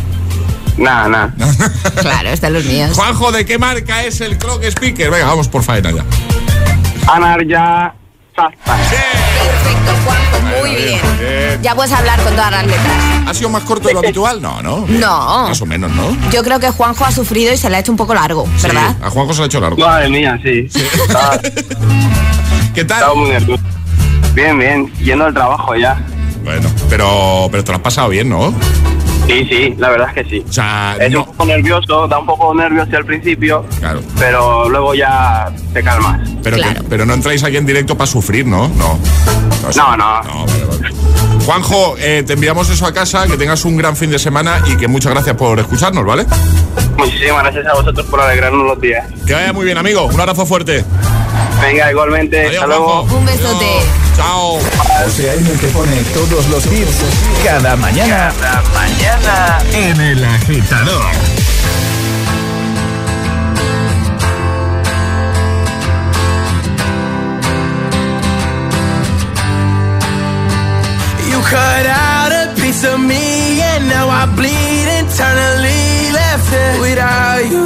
Nada, 0.77 1.07
nada. 1.07 1.33
Claro, 2.01 2.29
están 2.29 2.53
los 2.53 2.65
míos. 2.65 2.91
Juanjo, 2.95 3.31
¿de 3.31 3.45
qué 3.45 3.57
marca 3.57 4.03
es 4.03 4.21
el 4.21 4.37
Clock 4.37 4.63
Speaker? 4.65 5.09
Venga, 5.09 5.25
vamos 5.25 5.47
por 5.47 5.63
faena 5.63 5.91
ya. 5.91 6.03
Anarya 7.11 7.93
Sasta. 8.35 8.77
Perfecto, 8.77 9.91
Juanjo, 10.05 10.61
muy 10.61 10.75
bien. 10.75 11.01
bien. 11.19 11.59
Ya 11.63 11.73
puedes 11.75 11.91
hablar 11.91 12.21
con 12.21 12.33
todas 12.35 12.51
las 12.51 12.65
letras. 12.67 12.93
¿Ha 13.25 13.33
sido 13.33 13.49
más 13.49 13.63
corto 13.63 13.87
de 13.87 13.93
lo 13.95 13.99
habitual? 13.99 14.41
No, 14.41 14.61
no. 14.61 14.85
No. 14.87 15.47
Más 15.47 15.61
o 15.61 15.65
menos, 15.65 15.91
¿no? 15.91 16.15
Yo 16.31 16.43
creo 16.43 16.59
que 16.59 16.69
Juanjo 16.69 17.05
ha 17.05 17.11
sufrido 17.11 17.51
y 17.53 17.57
se 17.57 17.69
le 17.69 17.77
ha 17.77 17.79
hecho 17.79 17.91
un 17.91 17.97
poco 17.97 18.13
largo, 18.13 18.47
¿verdad? 18.61 18.95
Sí, 18.99 19.03
a 19.03 19.09
Juanjo 19.09 19.33
se 19.33 19.39
le 19.39 19.43
ha 19.43 19.47
hecho 19.47 19.59
largo. 19.59 19.77
Madre 19.77 20.09
mía, 20.09 20.39
sí. 20.43 20.67
¿Qué 22.75 22.85
tal? 22.85 22.97
estaba 22.99 23.15
muy 23.15 23.29
nervioso. 23.29 23.63
Bien, 24.33 24.57
bien. 24.59 24.93
Yendo 24.97 25.25
al 25.25 25.33
trabajo 25.33 25.75
ya. 25.75 25.99
Bueno, 26.43 26.69
pero, 26.89 27.47
pero 27.51 27.63
te 27.63 27.71
lo 27.71 27.77
has 27.77 27.83
pasado 27.83 28.09
bien, 28.09 28.29
¿no? 28.29 28.53
Sí, 29.27 29.45
sí, 29.49 29.75
la 29.77 29.89
verdad 29.89 30.07
es 30.15 30.23
que 30.23 30.29
sí. 30.29 30.45
O 30.47 30.53
sea, 30.53 30.95
Es 30.99 31.11
no- 31.11 31.19
un 31.19 31.25
poco 31.25 31.45
nervioso, 31.45 32.07
da 32.07 32.17
un 32.19 32.25
poco 32.25 32.53
nervioso 32.55 32.95
al 32.95 33.05
principio, 33.05 33.65
Claro. 33.79 33.99
pero 34.17 34.69
luego 34.69 34.95
ya 34.95 35.51
te 35.73 35.83
calmas. 35.83 36.21
Pero, 36.41 36.55
que- 36.57 36.83
pero 36.89 37.05
no 37.05 37.13
entráis 37.13 37.43
aquí 37.43 37.57
en 37.57 37.65
directo 37.65 37.97
para 37.97 38.07
sufrir, 38.07 38.45
¿no? 38.45 38.69
No. 38.69 38.97
No, 39.75 39.97
no. 39.97 40.05
vale, 40.05 40.65
vale. 40.65 40.95
Juanjo, 41.45 41.95
eh, 41.99 42.23
te 42.25 42.33
enviamos 42.33 42.69
eso 42.69 42.85
a 42.85 42.93
casa, 42.93 43.27
que 43.27 43.35
tengas 43.37 43.65
un 43.65 43.75
gran 43.77 43.95
fin 43.97 44.09
de 44.11 44.19
semana 44.19 44.61
y 44.67 44.77
que 44.77 44.87
muchas 44.87 45.13
gracias 45.13 45.35
por 45.35 45.59
escucharnos, 45.59 46.05
¿vale? 46.05 46.25
Muchísimas 46.97 47.43
gracias 47.43 47.65
a 47.67 47.73
vosotros 47.73 48.05
por 48.07 48.21
alegrarnos 48.21 48.65
los 48.65 48.79
días. 48.81 49.05
Que 49.25 49.33
vaya 49.33 49.51
muy 49.53 49.65
bien, 49.65 49.77
amigo. 49.77 50.05
Un 50.05 50.19
abrazo 50.19 50.45
fuerte. 50.45 50.83
Venga, 51.61 51.91
igualmente. 51.91 52.39
Adiós, 52.47 52.63
Hasta 52.63 52.67
luego. 52.67 53.01
Un 53.03 53.25
besote. 53.25 53.65
Chao. 54.15 54.59
José 55.03 55.29
A.M. 55.29 55.49
te 55.49 55.67
pone 55.67 56.01
todos 56.13 56.47
los 56.49 56.65
hits 56.65 56.97
cada 57.43 57.75
mañana. 57.75 58.33
Cada 58.39 58.61
mañana 58.73 59.59
en 59.73 60.01
El 60.01 60.23
Agitador. 60.23 61.05
You 71.29 71.39
cut 71.41 71.85
out 71.85 72.31
a 72.31 72.53
piece 72.55 72.83
of 72.85 72.99
me 72.99 73.61
and 73.61 73.87
now 73.89 74.07
I 74.09 74.25
bleed 74.35 74.87
internally 74.99 76.11
left 76.11 76.49
it 76.53 76.81
without 76.81 77.43
you, 77.51 77.65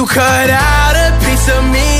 You 0.00 0.06
cut 0.06 0.48
out 0.48 0.96
a 0.96 1.08
piece 1.22 1.46
of 1.50 1.62
me, 1.62 1.99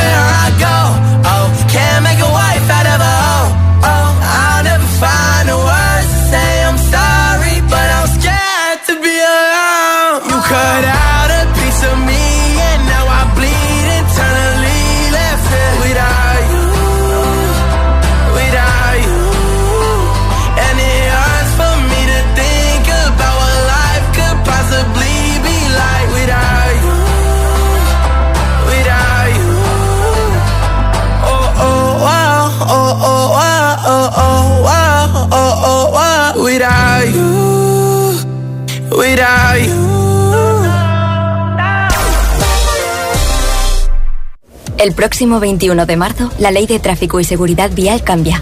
El 44.81 44.93
próximo 44.93 45.39
21 45.39 45.85
de 45.85 45.95
marzo, 45.95 46.31
la 46.39 46.49
ley 46.49 46.65
de 46.65 46.79
tráfico 46.79 47.19
y 47.19 47.23
seguridad 47.23 47.69
vial 47.69 48.03
cambia. 48.03 48.41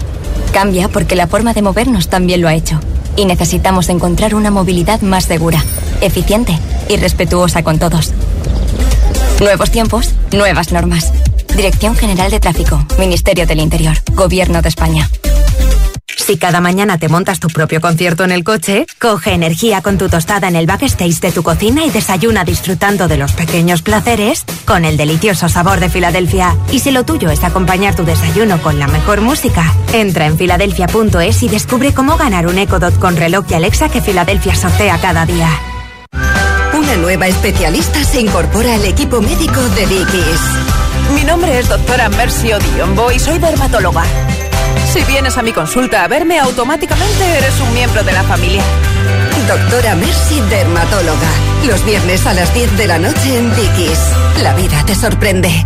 Cambia 0.54 0.88
porque 0.88 1.14
la 1.14 1.26
forma 1.26 1.52
de 1.52 1.60
movernos 1.60 2.08
también 2.08 2.40
lo 2.40 2.48
ha 2.48 2.54
hecho. 2.54 2.80
Y 3.14 3.26
necesitamos 3.26 3.90
encontrar 3.90 4.34
una 4.34 4.50
movilidad 4.50 5.02
más 5.02 5.26
segura, 5.26 5.62
eficiente 6.00 6.58
y 6.88 6.96
respetuosa 6.96 7.62
con 7.62 7.78
todos. 7.78 8.14
Nuevos 9.42 9.70
tiempos, 9.70 10.14
nuevas 10.32 10.72
normas. 10.72 11.12
Dirección 11.54 11.94
General 11.94 12.30
de 12.30 12.40
Tráfico, 12.40 12.86
Ministerio 12.98 13.46
del 13.46 13.60
Interior, 13.60 13.98
Gobierno 14.14 14.62
de 14.62 14.70
España. 14.70 15.10
Si 16.30 16.36
cada 16.36 16.60
mañana 16.60 16.96
te 16.96 17.08
montas 17.08 17.40
tu 17.40 17.48
propio 17.48 17.80
concierto 17.80 18.22
en 18.22 18.30
el 18.30 18.44
coche, 18.44 18.86
coge 19.00 19.32
energía 19.32 19.82
con 19.82 19.98
tu 19.98 20.08
tostada 20.08 20.46
en 20.46 20.54
el 20.54 20.64
backstage 20.64 21.18
de 21.18 21.32
tu 21.32 21.42
cocina 21.42 21.84
y 21.84 21.90
desayuna 21.90 22.44
disfrutando 22.44 23.08
de 23.08 23.16
los 23.16 23.32
pequeños 23.32 23.82
placeres 23.82 24.44
con 24.64 24.84
el 24.84 24.96
delicioso 24.96 25.48
sabor 25.48 25.80
de 25.80 25.90
Filadelfia. 25.90 26.56
Y 26.70 26.78
si 26.78 26.92
lo 26.92 27.02
tuyo 27.02 27.30
es 27.30 27.42
acompañar 27.42 27.96
tu 27.96 28.04
desayuno 28.04 28.62
con 28.62 28.78
la 28.78 28.86
mejor 28.86 29.22
música, 29.22 29.74
entra 29.92 30.26
en 30.26 30.38
filadelfia.es 30.38 31.42
y 31.42 31.48
descubre 31.48 31.92
cómo 31.92 32.16
ganar 32.16 32.46
un 32.46 32.58
Echo 32.58 32.78
Dot 32.78 32.96
con 33.00 33.16
reloj 33.16 33.46
y 33.50 33.54
Alexa 33.54 33.88
que 33.88 34.00
Filadelfia 34.00 34.54
sortea 34.54 35.00
cada 35.00 35.26
día. 35.26 35.48
Una 36.78 36.96
nueva 36.98 37.26
especialista 37.26 38.04
se 38.04 38.20
incorpora 38.20 38.76
al 38.76 38.84
equipo 38.84 39.20
médico 39.20 39.60
de 39.60 39.84
Dickies. 39.84 40.40
Mi 41.12 41.24
nombre 41.24 41.58
es 41.58 41.68
doctora 41.68 42.08
Mercy 42.08 42.52
Odiombo 42.52 43.10
y 43.10 43.18
soy 43.18 43.40
dermatóloga. 43.40 44.04
Si 44.92 45.04
vienes 45.04 45.38
a 45.38 45.42
mi 45.42 45.52
consulta 45.52 46.02
a 46.02 46.08
verme, 46.08 46.40
automáticamente 46.40 47.24
eres 47.38 47.60
un 47.60 47.72
miembro 47.72 48.02
de 48.02 48.10
la 48.10 48.24
familia. 48.24 48.64
Doctora 49.46 49.94
Mercy, 49.94 50.40
dermatóloga. 50.50 51.28
Los 51.64 51.84
viernes 51.84 52.26
a 52.26 52.34
las 52.34 52.52
10 52.52 52.76
de 52.76 52.88
la 52.88 52.98
noche 52.98 53.38
en 53.38 53.54
Dickies. 53.54 54.00
La 54.42 54.52
vida 54.54 54.84
te 54.84 54.96
sorprende. 54.96 55.64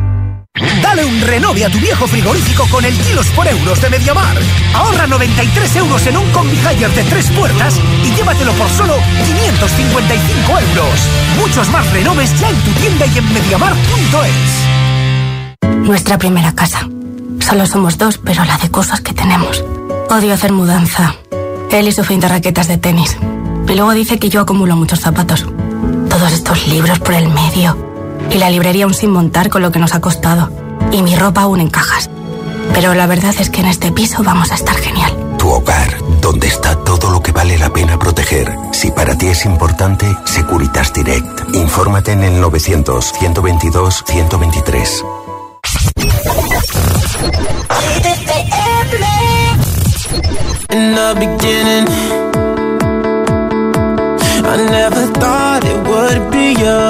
Dale 0.83 1.07
un 1.07 1.23
renove 1.23 1.65
a 1.65 1.71
tu 1.71 1.79
viejo 1.79 2.07
frigorífico 2.07 2.67
con 2.71 2.85
el 2.85 2.95
kilos 2.99 3.27
por 3.29 3.49
euros 3.49 3.81
de 3.81 3.89
Mediamar. 3.89 4.37
Ahorra 4.75 5.07
93 5.07 5.77
euros 5.77 6.07
en 6.07 6.19
un 6.19 6.31
combi 6.33 6.59
Hire 6.59 6.89
de 6.89 7.05
tres 7.05 7.31
puertas 7.31 7.81
y 8.05 8.15
llévatelo 8.15 8.53
por 8.53 8.69
solo 8.69 8.95
555 9.25 10.59
euros. 10.59 11.01
Muchos 11.41 11.71
más 11.71 11.91
renoves 11.93 12.39
ya 12.39 12.51
en 12.51 12.57
tu 12.57 12.73
tienda 12.73 13.07
y 13.07 13.19
en 13.19 13.33
mediamar.es. 13.33 14.67
Nuestra 15.87 16.19
primera 16.19 16.55
casa. 16.55 16.87
Solo 17.45 17.67
somos 17.67 17.99
dos, 17.99 18.17
pero 18.17 18.43
la 18.47 18.57
de 18.57 18.71
cosas 18.71 19.03
que 19.03 19.13
tenemos. 19.13 19.63
Odio 20.09 20.33
hacer 20.33 20.51
mudanza. 20.51 21.15
Él 21.71 21.89
y 21.89 21.93
su 21.93 22.03
fin 22.03 22.19
de 22.19 22.27
raquetas 22.27 22.69
de 22.69 22.79
tenis. 22.79 23.19
Y 23.69 23.75
luego 23.75 23.93
dice 23.93 24.19
que 24.19 24.31
yo 24.31 24.41
acumulo 24.41 24.77
muchos 24.77 25.01
zapatos. 25.01 25.47
Todos 26.09 26.33
estos 26.33 26.67
libros 26.69 27.01
por 27.01 27.13
el 27.13 27.29
medio. 27.29 27.77
Y 28.31 28.39
la 28.39 28.49
librería 28.49 28.85
aún 28.85 28.95
sin 28.95 29.11
montar 29.11 29.51
con 29.51 29.61
lo 29.61 29.71
que 29.71 29.79
nos 29.79 29.95
ha 29.95 30.01
costado. 30.01 30.49
Y 30.91 31.03
mi 31.03 31.17
ropa 31.17 31.43
aún 31.43 31.61
en 31.61 31.69
cajas. 31.69 32.09
Pero 32.73 32.95
la 32.95 33.07
verdad 33.07 33.35
es 33.39 33.51
que 33.51 33.61
en 33.61 33.67
este 33.67 33.93
piso 33.93 34.23
vamos 34.23 34.51
a 34.51 34.55
estar 34.55 34.77
genial. 34.77 35.37
Tu 35.37 35.51
hogar, 35.51 35.99
donde 36.23 36.47
está 36.47 36.77
todo 36.77 37.11
lo 37.11 37.23
que 37.23 37.33
vale 37.33 37.59
la 37.59 37.71
pena 37.71 37.99
proteger. 37.99 38.57
Si 38.73 38.91
para 38.91 39.19
ti 39.19 39.27
es 39.27 39.45
importante, 39.45 40.17
Securitas 40.25 40.95
Direct. 40.95 41.55
Infórmate 41.55 42.13
en 42.13 42.23
el 42.23 42.43
900-122-123. 42.43 45.24
In 50.71 50.95
the 50.95 51.11
beginning, 51.25 51.87
I 54.45 54.57
never 54.77 55.07
thought 55.21 55.63
it 55.65 55.81
would 55.91 56.21
be 56.33 56.47
you 56.65 56.83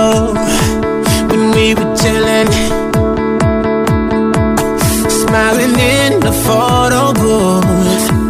when 1.28 1.42
we 1.54 1.74
were 1.74 1.94
chilling, 1.94 2.50
smiling 5.10 5.78
in 5.78 6.20
the 6.20 6.32
photo 6.46 7.12
booth. 7.12 8.23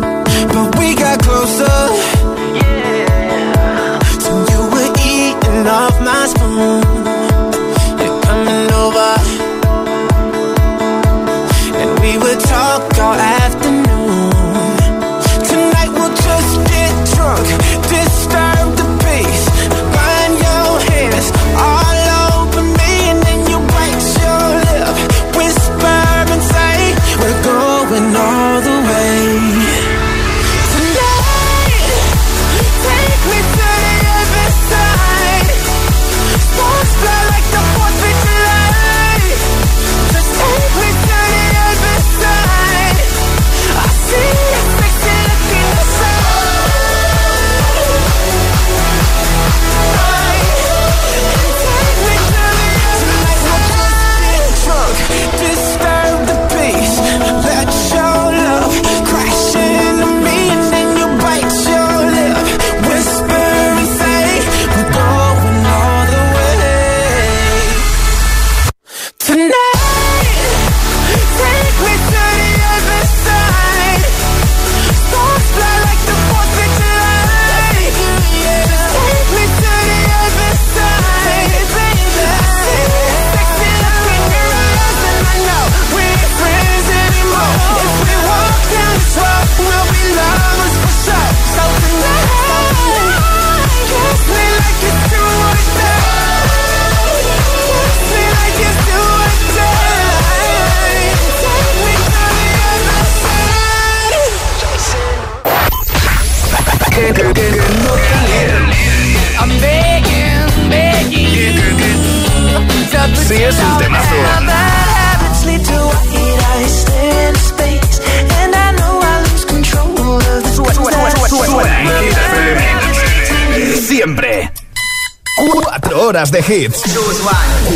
Horas 126.25 126.31
de 126.31 126.41
hits. 126.41 126.83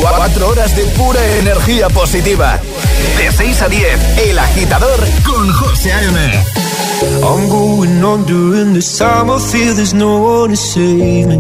Cuatro 0.01 0.49
horas 0.49 0.75
de 0.77 0.85
pura 0.97 1.21
energía 1.39 1.89
positiva. 1.89 2.59
De 3.17 3.33
6 3.33 3.63
a 3.63 3.69
10, 3.69 4.19
El 4.29 4.39
Agitador 4.39 5.01
con 5.25 5.53
José 5.53 5.93
A.M. 5.93 6.45
I'm 7.23 7.49
going 7.49 8.03
on 8.03 8.25
during 8.25 8.75
this 8.75 8.99
time. 8.99 9.31
I 9.31 9.39
feel 9.39 9.75
there's 9.75 9.95
no 9.95 10.19
one 10.19 10.51
to 10.51 10.57
save 10.57 11.27
me. 11.27 11.39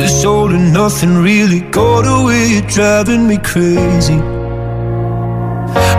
This 0.00 0.24
all 0.24 0.50
and 0.50 0.72
nothing 0.72 1.22
really 1.22 1.60
got 1.70 2.06
away. 2.06 2.60
Driving 2.62 3.26
me 3.26 3.38
crazy. 3.38 4.33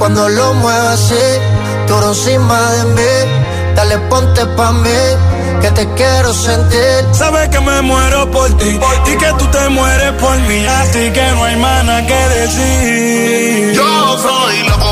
Cuando 0.00 0.30
lo 0.30 0.54
muevo 0.54 0.88
así, 0.88 1.24
duro 1.86 2.08
encima 2.08 2.58
de 2.72 2.84
mí. 2.96 3.12
Dale, 3.76 3.98
ponte 4.08 4.46
pa' 4.56 4.72
mí, 4.72 5.00
que 5.60 5.70
te 5.72 5.86
quiero 5.94 6.32
sentir. 6.32 7.04
Sabes 7.12 7.50
que 7.50 7.60
me 7.60 7.82
muero 7.82 8.30
por 8.30 8.48
ti 8.56 8.80
y 9.06 9.16
que 9.16 9.32
tú 9.38 9.44
te 9.46 9.68
mueres 9.68 10.12
por 10.12 10.36
mí, 10.48 10.64
así 10.66 11.10
que 11.10 11.30
no 11.34 11.44
hay 11.44 11.56
nada 11.56 12.06
que 12.06 12.20
decir. 12.40 13.74
Yo 13.74 14.18
soy 14.18 14.62
loco 14.70 14.89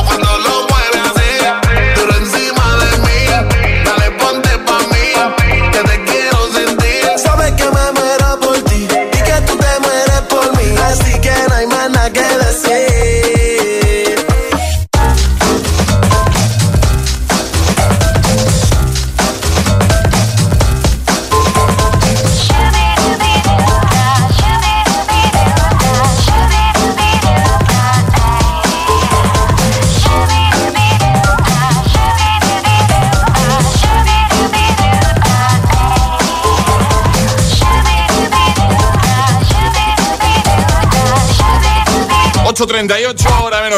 8.38, 42.69 43.28
hora 43.28 43.28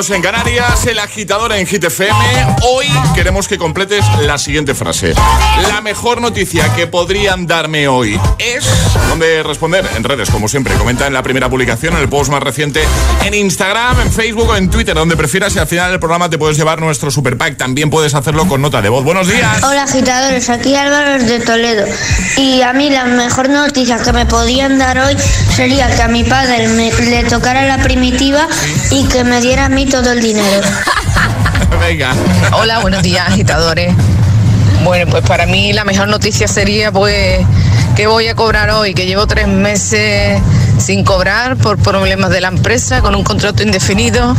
menos 0.01 0.17
en 0.17 0.23
Canarias, 0.23 0.87
el 0.87 0.99
agitador 0.99 1.53
en 1.53 1.67
Hit 1.67 1.85
FM. 1.85 2.15
Hoy 2.63 2.87
queremos 3.15 3.47
que 3.47 3.59
completes 3.59 4.03
la 4.23 4.39
siguiente 4.39 4.75
frase. 4.75 5.13
La 5.69 5.83
mejor 5.83 6.23
noticia 6.23 6.73
que 6.75 6.87
podrían 6.87 7.47
darme 7.47 7.87
hoy 7.87 8.19
es... 8.39 8.65
¿Dónde 9.11 9.43
responder? 9.43 9.87
En 9.97 10.03
redes, 10.05 10.31
como 10.31 10.49
siempre. 10.49 10.73
Comenta 10.77 11.07
en 11.07 11.13
la 11.13 11.23
primera 11.23 11.51
publicación, 11.51 11.95
en 11.97 12.01
el 12.01 12.09
post 12.09 12.31
más 12.31 12.43
reciente, 12.43 12.83
en 13.27 13.35
Instagram, 13.35 14.01
en 14.01 14.11
Facebook 14.11 14.49
o 14.49 14.57
en 14.57 14.71
Twitter, 14.71 14.95
donde 14.95 15.17
prefieras. 15.19 15.55
Y 15.57 15.59
al 15.59 15.67
final 15.67 15.91
del 15.91 16.01
programa 16.01 16.31
te 16.31 16.39
puedes 16.39 16.57
llevar 16.57 16.81
nuestro 16.81 17.11
super 17.11 17.37
pack. 17.37 17.59
También 17.59 17.91
puedes 17.91 18.15
hacerlo 18.15 18.47
con 18.49 18.63
nota 18.63 18.81
de 18.81 18.89
voz. 18.89 19.05
Buenos 19.05 19.27
días. 19.29 19.63
Hola 19.65 19.83
agitadores, 19.83 20.49
aquí 20.49 20.77
Álvaro 20.77 21.23
de 21.23 21.41
Toledo. 21.41 21.85
Y 22.39 22.63
a 22.63 22.73
mí 22.73 22.89
la 22.89 23.05
mejor 23.05 23.51
noticia 23.51 23.99
que 23.99 24.13
me 24.15 24.25
podían 24.25 24.79
dar 24.79 24.99
hoy 24.99 25.17
sería 25.55 25.95
que 25.95 26.01
a 26.03 26.09
mi 26.09 26.25
padre 26.25 26.69
me- 26.69 26.91
le 26.93 27.25
tocara 27.25 27.67
la 27.67 27.83
primitiva 27.83 28.49
y 28.91 29.05
que 29.09 29.25
me 29.25 29.41
diera 29.43 29.67
a 29.67 29.69
mí 29.69 29.85
todo 29.91 30.13
el 30.13 30.23
dinero. 30.23 30.67
Venga. 31.81 32.13
Hola, 32.53 32.79
buenos 32.79 33.03
días, 33.03 33.27
agitadores. 33.29 33.93
Bueno, 34.85 35.11
pues 35.11 35.25
para 35.25 35.47
mí 35.47 35.73
la 35.73 35.85
mejor 35.85 36.09
noticia 36.09 36.47
sería 36.47 36.93
pues 36.93 37.45
que 37.97 38.07
voy 38.07 38.29
a 38.29 38.35
cobrar 38.37 38.71
hoy, 38.71 38.95
que 38.95 39.07
llevo 39.07 39.27
tres 39.27 39.49
meses 39.49 40.41
sin 40.79 41.05
cobrar 41.05 41.57
por 41.57 41.77
problemas 41.79 42.31
de 42.31 42.41
la 42.41 42.49
empresa, 42.49 43.01
con 43.01 43.15
un 43.15 43.25
contrato 43.25 43.63
indefinido 43.63 44.37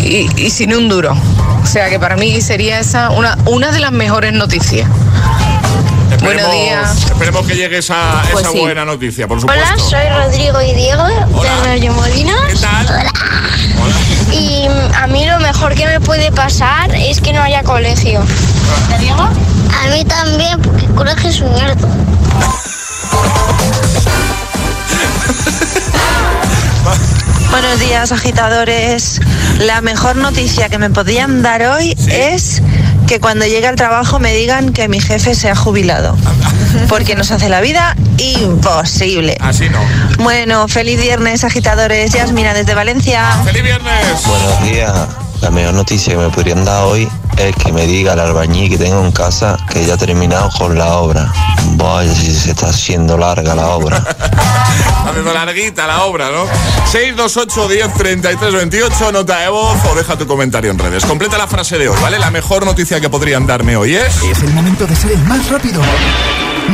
y, 0.00 0.28
y 0.36 0.50
sin 0.50 0.74
un 0.74 0.88
duro. 0.88 1.16
O 1.62 1.66
sea 1.66 1.90
que 1.90 1.98
para 1.98 2.16
mí 2.16 2.40
sería 2.40 2.78
esa 2.78 3.10
una, 3.10 3.36
una 3.46 3.72
de 3.72 3.80
las 3.80 3.92
mejores 3.92 4.32
noticias. 4.32 4.88
Buenos 6.22 6.50
días. 6.52 7.04
Esperemos 7.06 7.46
que 7.46 7.54
llegue 7.54 7.78
esa, 7.78 8.22
Pues 8.30 8.44
esa 8.44 8.52
sí. 8.52 8.60
buena 8.60 8.84
noticia, 8.84 9.26
por 9.26 9.40
supuesto. 9.40 9.64
Hola, 9.66 9.82
soy 9.82 10.08
Rodrigo 10.08 10.62
y 10.62 10.74
Diego 10.74 11.04
de 11.04 11.64
Radio 11.64 11.92
Molina. 11.92 12.34
¿Qué 12.48 12.54
tal? 12.54 12.86
Y 12.86 12.88
mm, 12.88 13.33
a 13.33 13.33
que 15.74 15.86
me 15.86 16.00
puede 16.00 16.30
pasar 16.32 16.94
es 16.94 17.20
que 17.20 17.32
no 17.32 17.42
haya 17.42 17.62
colegio. 17.62 18.22
Diego? 18.98 19.22
A 19.22 19.88
mí 19.90 20.04
también, 20.04 20.60
porque 20.62 20.86
el 20.86 20.94
colegio 20.94 21.30
es 21.30 21.40
un 21.40 21.52
mierda. 21.52 21.74
Buenos 27.50 27.80
días, 27.80 28.12
agitadores. 28.12 29.20
La 29.60 29.80
mejor 29.80 30.16
noticia 30.16 30.68
que 30.68 30.78
me 30.78 30.90
podrían 30.90 31.42
dar 31.42 31.62
hoy 31.62 31.96
es 32.08 32.62
que 33.06 33.20
cuando 33.20 33.46
llegue 33.46 33.66
al 33.66 33.76
trabajo 33.76 34.18
me 34.18 34.34
digan 34.34 34.72
que 34.72 34.88
mi 34.88 35.00
jefe 35.00 35.34
se 35.34 35.50
ha 35.50 35.56
jubilado. 35.56 36.16
Porque 36.88 37.14
nos 37.14 37.30
hace 37.30 37.48
la 37.48 37.60
vida 37.60 37.96
imposible. 38.18 39.36
Así 39.40 39.68
no. 39.68 39.78
Bueno, 40.18 40.66
feliz 40.68 41.00
viernes, 41.00 41.44
agitadores. 41.44 42.12
Yasmina 42.12 42.54
desde 42.54 42.74
Valencia. 42.74 43.24
¡Feliz 43.44 43.62
viernes! 43.62 44.26
Buenos 44.26 44.62
días. 44.64 45.23
La 45.40 45.50
mejor 45.50 45.74
noticia 45.74 46.14
que 46.14 46.18
me 46.18 46.30
podrían 46.30 46.64
dar 46.64 46.84
hoy 46.84 47.08
es 47.36 47.54
que 47.56 47.72
me 47.72 47.86
diga 47.86 48.14
el 48.14 48.20
albañil 48.20 48.70
que 48.70 48.78
tengo 48.78 49.04
en 49.04 49.12
casa 49.12 49.56
que 49.70 49.84
ya 49.84 49.94
ha 49.94 49.96
terminado 49.96 50.50
con 50.58 50.76
la 50.78 50.94
obra. 50.94 51.32
Vaya, 51.76 52.14
si 52.14 52.34
se 52.34 52.50
está 52.50 52.68
haciendo 52.68 53.18
larga 53.18 53.54
la 53.54 53.68
obra. 53.68 53.96
Haciendo 55.06 55.34
larguita 55.34 55.86
la 55.86 56.04
obra, 56.04 56.30
¿no? 56.30 56.46
628 56.90 57.68
10 57.68 57.94
33 57.94 58.54
28, 58.54 59.12
nota 59.12 59.38
de 59.40 59.48
voz 59.48 59.78
o 59.84 59.94
deja 59.94 60.16
tu 60.16 60.26
comentario 60.26 60.70
en 60.70 60.78
redes. 60.78 61.04
Completa 61.04 61.36
la 61.36 61.46
frase 61.46 61.76
de 61.78 61.88
hoy, 61.88 61.96
¿vale? 62.00 62.18
La 62.18 62.30
mejor 62.30 62.64
noticia 62.64 63.00
que 63.00 63.10
podrían 63.10 63.46
darme 63.46 63.76
hoy 63.76 63.96
es... 63.96 64.22
Es 64.22 64.42
el 64.42 64.52
momento 64.52 64.86
de 64.86 64.96
ser 64.96 65.12
el 65.12 65.22
más 65.24 65.46
rápido. 65.50 65.82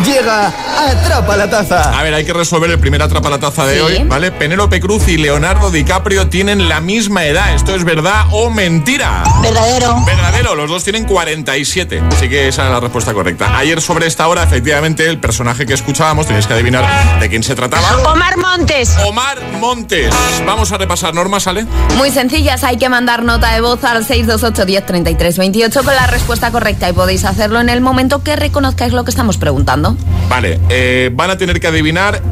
Llega 0.05 0.53
Atrapa 0.89 1.37
la 1.37 1.51
Taza. 1.51 1.99
A 1.99 2.03
ver, 2.03 2.15
hay 2.15 2.25
que 2.25 2.33
resolver 2.33 2.71
el 2.71 2.79
primer 2.79 3.03
atrapa 3.03 3.29
la 3.29 3.39
taza 3.39 3.67
de 3.67 3.75
Sí. 3.75 3.81
hoy, 3.81 4.05
¿vale? 4.05 4.31
Penélope 4.31 4.81
Cruz 4.81 5.09
y 5.09 5.17
Leonardo 5.19 5.71
DiCaprio 5.71 6.29
tienen 6.29 6.69
la 6.69 6.81
misma 6.81 7.25
edad. 7.25 7.55
¿Esto 7.55 7.75
es 7.75 7.85
verdad 7.85 8.27
o 8.31 8.51
mentira? 8.51 9.25
Verdadero. 9.43 10.01
Verdadero, 10.07 10.55
los 10.55 10.71
dos 10.71 10.85
tienen 10.85 11.05
47. 11.05 12.03
Así 12.13 12.29
que 12.29 12.49
esa 12.49 12.65
es 12.67 12.71
la 12.71 12.81
respuesta 12.81 13.13
correcta. 13.13 13.57
Ayer 13.59 13.81
sobre 13.83 14.07
esta 14.07 14.27
hora, 14.29 14.43
efectivamente, 14.43 15.07
el 15.07 15.19
personaje 15.19 15.67
que 15.67 15.75
escuchábamos, 15.75 16.27
tenéis 16.27 16.47
que 16.47 16.55
adivinar 16.55 17.19
de 17.21 17.29
quién 17.29 17.43
se 17.43 17.55
trataba. 17.55 18.11
Omar 18.13 18.37
Montes. 18.39 18.97
Omar 19.07 19.39
Montes. 19.61 20.15
Vamos 20.47 20.71
a 20.73 20.79
repasar 20.79 21.15
normas, 21.15 21.43
¿sale? 21.43 21.67
Muy 21.97 22.11
sencillas, 22.11 22.65
hay 22.65 22.77
que 22.79 22.89
mandar 22.89 23.23
nota 23.25 23.53
de 23.53 23.61
voz 23.61 23.83
al 23.85 24.05
628 24.05 24.65
10 24.67 24.87
33 24.87 25.37
28 25.39 25.83
con 25.85 25.95
la 25.95 26.07
respuesta 26.07 26.51
correcta 26.51 26.89
y 26.89 26.93
podéis 26.93 27.25
hacerlo 27.25 27.61
en 27.61 27.69
el 27.69 27.81
momento 27.81 28.23
que 28.23 28.37
reconozcáis 28.37 28.93
lo 28.93 29.05
que 29.05 29.11
estamos 29.11 29.37
preguntando. 29.37 29.80
Vale, 30.29 30.61
eh, 30.69 31.11
van 31.13 31.31
a 31.31 31.39
tener 31.39 31.61
que 31.61 31.67
adivinar 31.67 32.23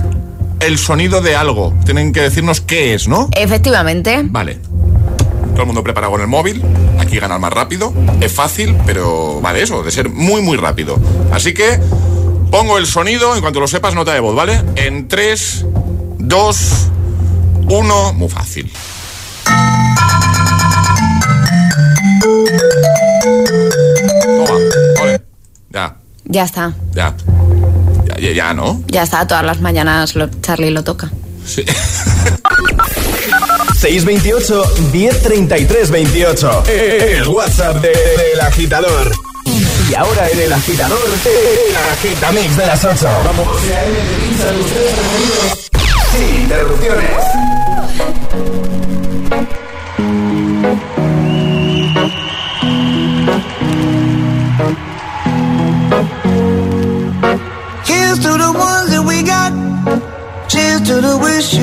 el 0.60 0.78
sonido 0.78 1.20
de 1.20 1.36
algo. 1.36 1.74
Tienen 1.84 2.12
que 2.12 2.20
decirnos 2.20 2.60
qué 2.60 2.94
es, 2.94 3.08
¿no? 3.08 3.28
Efectivamente. 3.36 4.20
Vale. 4.24 4.58
Todo 5.52 5.62
el 5.62 5.66
mundo 5.66 5.82
preparado 5.82 6.12
con 6.12 6.20
el 6.20 6.26
móvil. 6.26 6.62
Aquí 6.98 7.18
ganar 7.18 7.40
más 7.40 7.52
rápido. 7.52 7.92
Es 8.20 8.32
fácil, 8.32 8.76
pero 8.86 9.40
vale 9.40 9.62
eso, 9.62 9.82
de 9.82 9.90
ser 9.90 10.08
muy, 10.08 10.42
muy 10.42 10.56
rápido. 10.56 10.98
Así 11.32 11.54
que 11.54 11.80
pongo 12.50 12.78
el 12.78 12.86
sonido, 12.86 13.34
en 13.34 13.40
cuanto 13.40 13.60
lo 13.60 13.68
sepas, 13.68 13.94
nota 13.94 14.14
de 14.14 14.20
voz, 14.20 14.34
¿vale? 14.34 14.62
En 14.76 15.08
3, 15.08 15.66
2, 16.18 16.88
1. 17.68 18.12
Muy 18.14 18.28
fácil. 18.28 18.70
Toma, 24.36 24.58
ole. 25.02 25.20
Ya, 25.70 25.96
Ya 26.28 26.44
está, 26.44 26.74
ya. 26.94 27.14
Ya, 28.06 28.16
ya, 28.20 28.32
ya, 28.32 28.54
¿no? 28.54 28.82
ya 28.88 29.02
está, 29.02 29.26
todas 29.26 29.44
las 29.44 29.60
mañanas 29.60 30.14
lo- 30.14 30.28
Charlie 30.42 30.70
lo 30.70 30.84
toca. 30.84 31.10
Sí. 31.46 31.64
628 33.80 34.64
1033 34.92 35.90
28. 35.90 36.64
El 36.66 37.28
WhatsApp 37.28 37.76
de- 37.76 37.88
del 37.88 38.40
agitador. 38.40 39.10
Y 39.90 39.94
ahora 39.94 40.28
en 40.28 40.40
el 40.40 40.52
agitador, 40.52 40.98
el 41.24 41.76
agitamix 41.76 42.56
de 42.56 42.66
las 42.66 42.84
8. 42.84 43.08
Vamos. 43.24 43.48
Sin 46.12 46.42
interrupciones. 46.42 47.57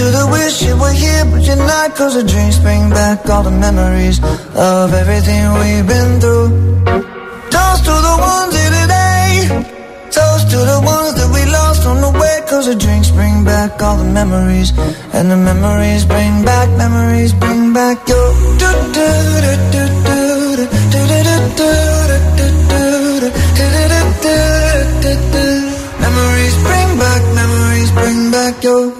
to 0.00 0.06
the 0.18 0.26
wish 0.32 0.62
you 0.64 0.74
were 0.82 0.96
here, 1.04 1.24
but 1.30 1.42
you're 1.48 1.64
not. 1.72 1.88
Cause 1.94 2.14
the 2.18 2.24
drinks 2.32 2.58
bring 2.66 2.88
back 2.88 3.28
all 3.28 3.42
the 3.42 3.56
memories 3.66 4.18
of 4.72 4.86
everything 5.02 5.42
we've 5.60 5.86
been 5.94 6.12
through. 6.22 6.48
Toast 7.54 7.82
to 7.88 7.94
the 8.08 8.16
ones 8.32 8.52
here 8.58 8.74
today. 8.80 9.28
Toast 10.16 10.44
to 10.52 10.58
the 10.72 10.80
ones 10.94 11.12
that 11.18 11.28
we 11.36 11.42
lost 11.58 11.82
on 11.90 11.98
the 12.06 12.12
way. 12.20 12.36
Cause 12.50 12.66
the 12.70 12.76
drinks 12.84 13.10
bring 13.18 13.44
back 13.44 13.82
all 13.84 13.96
the 14.02 14.10
memories. 14.20 14.70
And 15.16 15.26
the 15.32 15.40
memories 15.50 16.04
bring 16.12 16.34
back, 16.50 16.68
memories 16.84 17.32
bring 17.42 17.62
back 17.78 17.96
your. 18.08 18.28
do 18.62 18.70
do 18.96 19.06
do 19.44 19.52
do 19.74 19.82
do 20.06 20.22
do 20.56 20.66
do 20.92 21.04
do 21.12 21.18
do 21.20 21.40
do 21.48 21.68
do 22.40 22.48
do 23.56 23.68
do 24.24 24.36
do 25.04 25.12
do 25.34 25.46
Memories 26.04 26.56
bring 26.66 26.90
back, 27.04 27.22
memories 27.40 27.90
bring 27.98 28.20
back 28.36 28.64
your. 28.64 28.99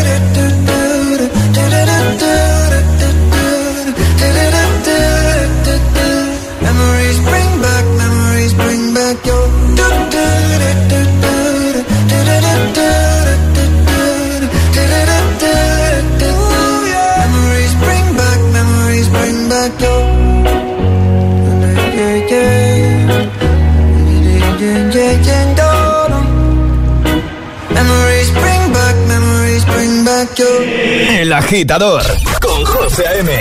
El 31.31 31.37
agitador 31.37 32.03
con 32.41 32.65
José 32.65 33.07
A.M. 33.07 33.31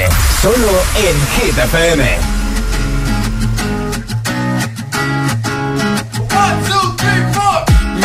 Solo 0.41 0.69
en 0.95 1.17
Hit 1.35 1.59
FM. 1.59 2.19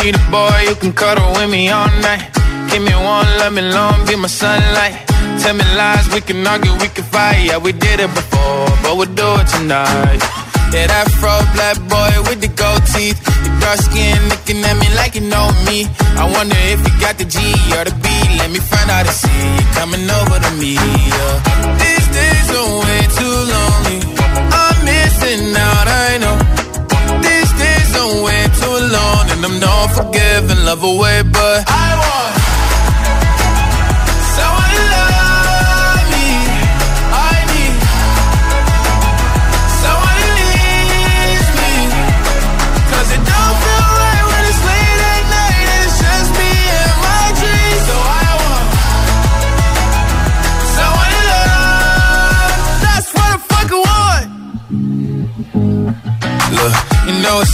Need 0.02 0.16
a 0.16 0.30
boy 0.32 0.50
you 0.66 0.74
can 0.74 0.92
cuddle 0.92 1.32
with 1.34 1.48
me 1.48 1.70
all 1.70 1.86
night. 2.02 2.28
Give 2.68 2.82
me 2.82 2.92
one, 2.96 3.28
let 3.38 3.52
me 3.52 3.62
long, 3.62 4.04
be 4.08 4.16
my 4.16 4.26
sunlight. 4.26 5.06
Tell 5.38 5.54
me 5.54 5.62
lies, 5.76 6.12
we 6.12 6.20
can 6.20 6.44
argue, 6.44 6.72
we 6.80 6.88
can 6.88 7.04
fight. 7.04 7.46
Yeah, 7.46 7.58
we 7.58 7.70
did 7.70 8.00
it 8.00 8.12
before, 8.12 8.66
but 8.82 8.96
we'll 8.96 9.14
do 9.14 9.28
it 9.38 9.46
tonight. 9.46 10.18
Yeah, 10.74 10.88
that 10.88 11.06
fro 11.22 11.30
black 11.54 11.78
boy 11.86 12.10
with 12.28 12.40
the 12.40 12.48
gold 12.48 12.82
teeth. 12.90 13.22
The 13.22 13.50
dark 13.62 13.78
skin 13.78 14.18
looking 14.28 14.58
at 14.66 14.74
me 14.82 14.88
like 14.98 15.14
you 15.14 15.22
know 15.22 15.46
me. 15.64 15.86
I 16.18 16.26
wonder 16.26 16.58
if 16.74 16.82
you 16.82 16.92
got 16.98 17.18
the 17.18 17.24
G 17.24 17.38
or 17.78 17.84
the 17.86 17.94
B. 18.02 18.08
Let 18.36 18.50
me 18.50 18.58
find 18.58 18.90
out 18.90 19.06
and 19.06 19.14
see 19.14 19.65
coming 19.86 20.10
over 20.10 20.38
to 20.40 20.50
me. 20.58 20.74
Yeah. 20.74 21.34
These 21.82 22.08
days 22.18 22.48
are 22.58 22.70
way 22.82 23.00
too 23.18 23.36
lonely. 23.54 23.98
I'm 24.62 24.76
missing 24.84 25.54
out, 25.54 25.86
I 25.86 26.18
know. 26.22 26.36
These 27.26 27.52
days 27.62 27.90
are 28.00 28.14
way 28.26 28.42
too 28.60 28.78
long, 28.96 29.24
and 29.32 29.40
I'm 29.46 29.58
not 29.60 29.86
forgiving, 29.98 30.64
love 30.64 30.82
away, 30.82 31.22
but 31.22 31.64
I 31.68 31.85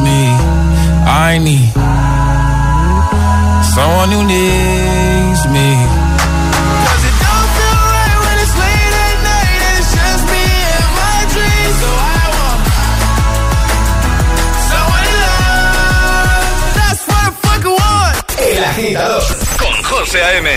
me. 0.00 0.20
I 1.06 1.38
need 1.38 1.72
someone 3.74 4.10
who 4.14 4.22
needs 4.24 5.42
me. 5.54 5.68
'Cause 6.84 7.04
it 7.08 7.16
don't 7.24 7.48
feel 7.56 7.80
right 7.96 8.18
when 8.24 8.36
it's 8.44 8.54
late 8.64 8.94
at 9.06 9.18
night 9.32 9.60
and 9.68 9.76
it's 9.80 9.90
just 9.98 10.24
me 10.32 10.44
and 10.76 10.88
my 11.00 11.18
dreams. 11.34 11.76
So 11.82 11.90
I 12.16 12.24
want 12.36 12.60
someone 14.70 15.04
to 15.08 15.14
love. 15.24 16.58
That's 16.78 17.02
what 17.08 17.22
I 17.28 17.30
fucking 17.44 17.76
want. 17.82 18.14
El 18.56 18.64
agitador 18.64 19.22
con 19.58 19.74
José 19.90 20.18
A.M. 20.22 20.48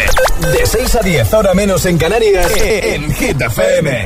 De 0.54 0.66
6 0.66 0.96
a 0.96 1.02
10, 1.02 1.34
ahora 1.34 1.54
menos 1.54 1.86
en 1.86 1.98
Canarias, 1.98 2.52
en 2.62 3.14
Hit 3.14 3.42
FM. 3.42 4.06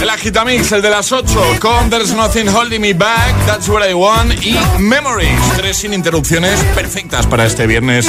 El 0.00 0.08
Agitamix, 0.08 0.72
el 0.72 0.80
de 0.80 0.90
las 0.90 1.12
8, 1.12 1.58
con 1.60 1.90
There's 1.90 2.12
Nothing 2.12 2.48
Holding 2.48 2.80
Me 2.80 2.94
Back, 2.94 3.34
That's 3.46 3.68
What 3.68 3.86
I 3.86 3.92
Want 3.92 4.32
y 4.42 4.58
Memories. 4.78 5.40
Tres 5.56 5.76
sin 5.76 5.92
interrupciones 5.92 6.58
perfectas 6.74 7.26
para 7.26 7.44
este 7.44 7.66
viernes 7.66 8.06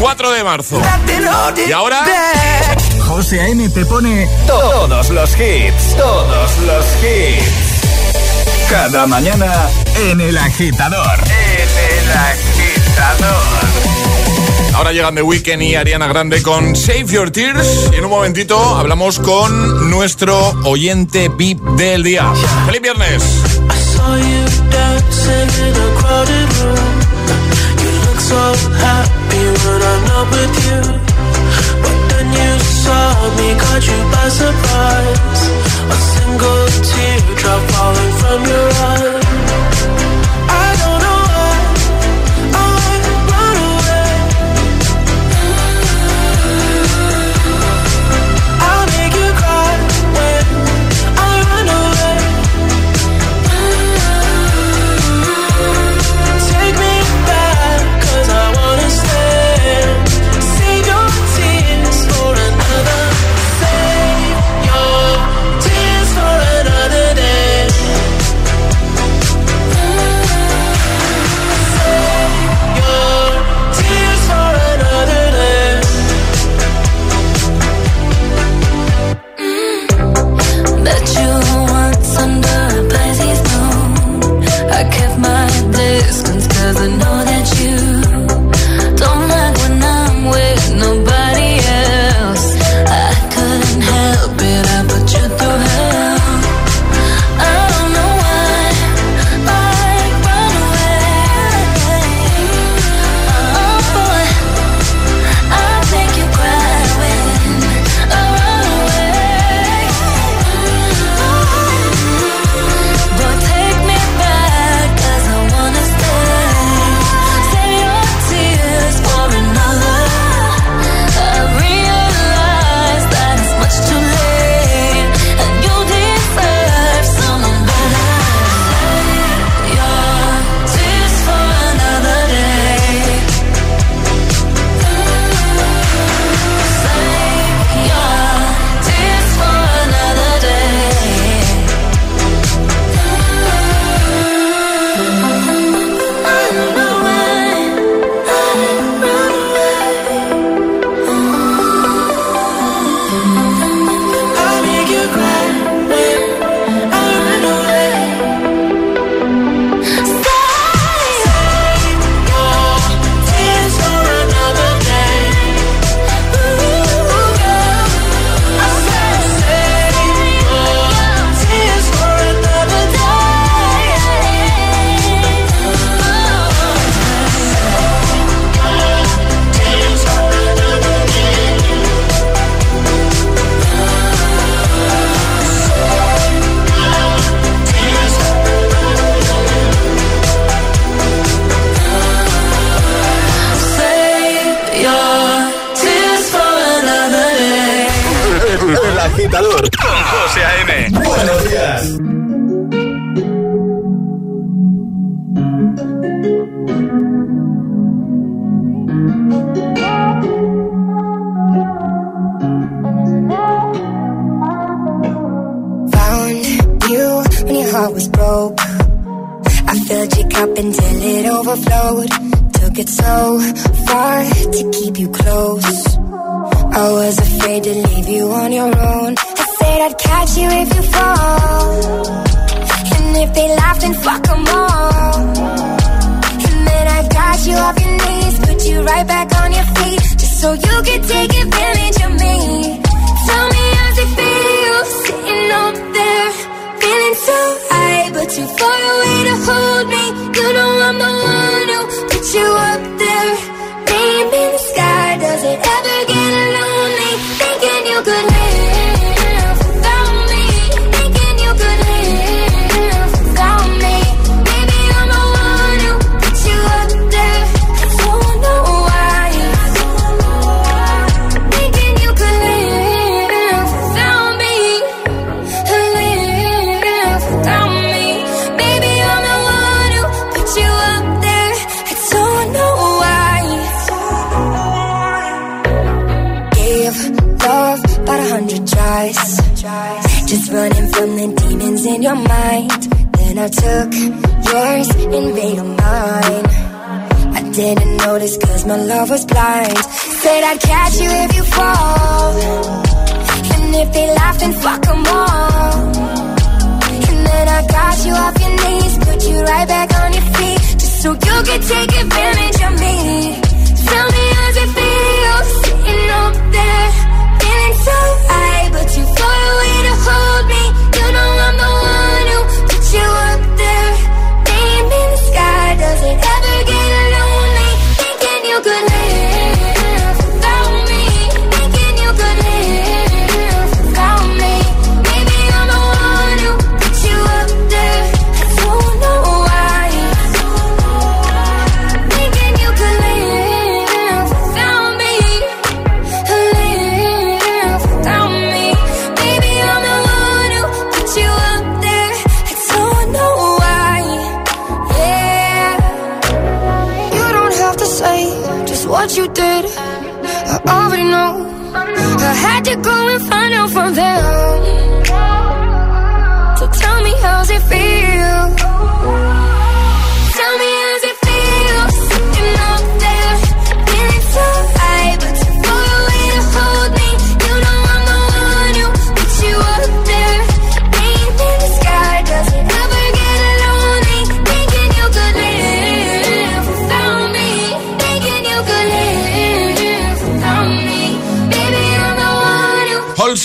4 0.00 0.30
de 0.30 0.44
marzo. 0.44 0.80
Y 1.66 1.72
ahora... 1.72 2.02
José 3.06 3.40
A.M. 3.40 3.68
te 3.70 3.84
pone 3.84 4.28
todos 4.46 5.10
los 5.10 5.30
hits, 5.32 5.96
todos 5.96 6.58
los 6.58 6.84
hits. 7.02 7.78
Cada 8.70 9.06
mañana 9.06 9.50
en 10.10 10.20
El 10.20 10.36
Agitador. 10.36 11.18
En 11.24 12.00
El 12.00 12.10
Agitador. 12.12 13.37
Ahora 14.78 14.92
llegan 14.92 15.16
The 15.16 15.22
Weeknd 15.22 15.60
y 15.60 15.74
Ariana 15.74 16.06
Grande 16.06 16.40
con 16.40 16.76
Save 16.76 17.06
Your 17.06 17.32
Tears. 17.32 17.90
Y 17.92 17.96
en 17.96 18.04
un 18.04 18.12
momentito 18.12 18.56
hablamos 18.76 19.18
con 19.18 19.90
nuestro 19.90 20.50
oyente 20.62 21.28
VIP 21.28 21.60
del 21.76 22.04
día. 22.04 22.32
¡Feliz 22.64 22.80
viernes! 22.80 23.24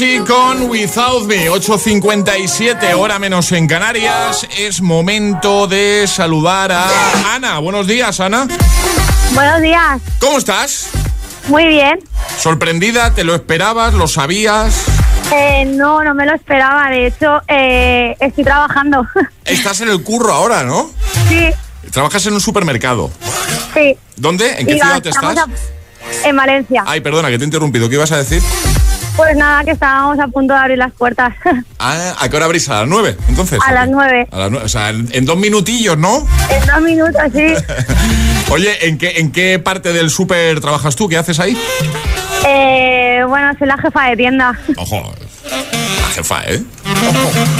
Halsey 0.04 0.20
con 0.20 0.64
Without 0.70 1.28
Me, 1.28 1.50
8.57, 1.50 2.94
hora 2.98 3.20
menos 3.20 3.50
en 3.54 3.68
Canarias. 3.68 4.46
Es 4.58 4.82
momento 4.82 5.66
de 5.66 6.06
saludar 6.08 6.74
a 6.74 6.90
Ana. 7.34 7.60
Buenos 7.60 7.88
días, 7.88 8.20
Ana. 8.20 8.46
Buenos 9.34 9.62
días. 9.62 10.02
¿Cómo 10.20 10.38
estás? 10.40 10.90
Muy 11.48 11.66
bien. 11.68 12.00
¿Sorprendida? 12.38 13.14
¿Te 13.14 13.24
lo 13.24 13.34
esperabas? 13.34 13.94
¿Lo 13.94 14.10
sabías? 14.10 14.76
Eh, 15.34 15.64
no, 15.74 16.04
no 16.04 16.14
me 16.14 16.26
lo 16.26 16.36
esperaba. 16.36 16.90
De 16.90 17.08
hecho, 17.08 17.42
eh, 17.48 18.18
estoy 18.20 18.44
trabajando. 18.44 19.08
Estás 19.46 19.80
en 19.80 19.88
el 19.88 20.04
curro 20.04 20.34
ahora, 20.34 20.64
¿no? 20.64 20.92
sí, 21.30 21.48
Trabajas 21.92 22.26
en 22.26 22.34
un 22.34 22.42
supermercado. 22.42 23.10
sí. 23.74 23.96
¿Dónde? 24.18 24.50
¿En 24.60 24.68
qué 24.68 24.74
ciudad 24.74 25.02
estamos 25.08 25.32
estás? 25.38 25.48
a- 25.48 26.28
en 26.28 26.36
Valencia. 26.36 26.84
Ay, 26.86 27.00
perdona, 27.00 27.30
que 27.30 27.38
te 27.38 27.46
he 27.46 27.48
interrumpido. 27.48 27.88
¿Qué 27.88 27.96
ibas 27.96 28.12
a 28.12 28.18
decir? 28.18 28.42
Pues 29.16 29.36
nada, 29.38 29.64
que 29.64 29.72
estábamos 29.72 30.20
a 30.20 30.28
punto 30.28 30.54
de 30.54 30.60
abrir 30.60 30.78
las 30.78 30.92
puertas. 30.94 31.34
Ah, 31.86 32.16
¿A 32.18 32.30
qué 32.30 32.38
hora 32.38 32.46
abrís? 32.46 32.70
¿A 32.70 32.80
las 32.80 32.88
nueve? 32.88 33.18
Entonces. 33.28 33.60
a 33.62 33.74
las 33.74 33.90
nueve. 33.90 34.26
A 34.32 34.38
las 34.38 34.52
nueve. 34.52 34.66
O 34.66 34.70
sea, 34.70 34.90
en, 34.92 35.10
en 35.12 35.26
dos 35.26 35.36
minutillos, 35.36 35.98
¿no? 35.98 36.26
En 36.50 36.66
dos 36.66 36.82
minutos, 36.82 37.22
sí. 37.34 37.54
Oye, 38.52 38.88
¿en 38.88 38.98
qué, 38.98 39.16
¿en 39.18 39.34
qué 39.34 39.60
parte 39.60 39.92
del 39.92 40.10
súper 40.10 40.62
trabajas 40.62 40.96
tú? 40.96 41.10
¿Qué 41.10 41.18
haces 41.18 41.42
ahí? 41.42 41.58
Eh, 42.48 43.22
bueno, 43.28 43.52
soy 43.60 43.68
la 43.68 43.78
jefa 43.78 44.10
de 44.10 44.16
tienda. 44.16 44.58
Ojo, 44.78 45.14
la 45.52 46.08
jefa, 46.16 46.44
¿eh? 46.46 46.64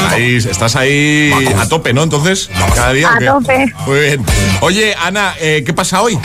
Ahí, 0.10 0.36
estás 0.36 0.78
ahí 0.78 1.34
a 1.60 1.68
tope, 1.68 1.92
¿no? 1.92 2.04
Entonces, 2.04 2.50
cada 2.74 2.94
día. 2.94 3.10
¿o 3.10 3.16
A 3.16 3.40
tope. 3.40 3.74
Muy 3.86 4.00
bien. 4.00 4.26
Oye, 4.62 4.96
Ana, 4.96 5.34
eh, 5.42 5.64
¿qué 5.66 5.74
pasa 5.74 6.02
hoy? 6.02 6.18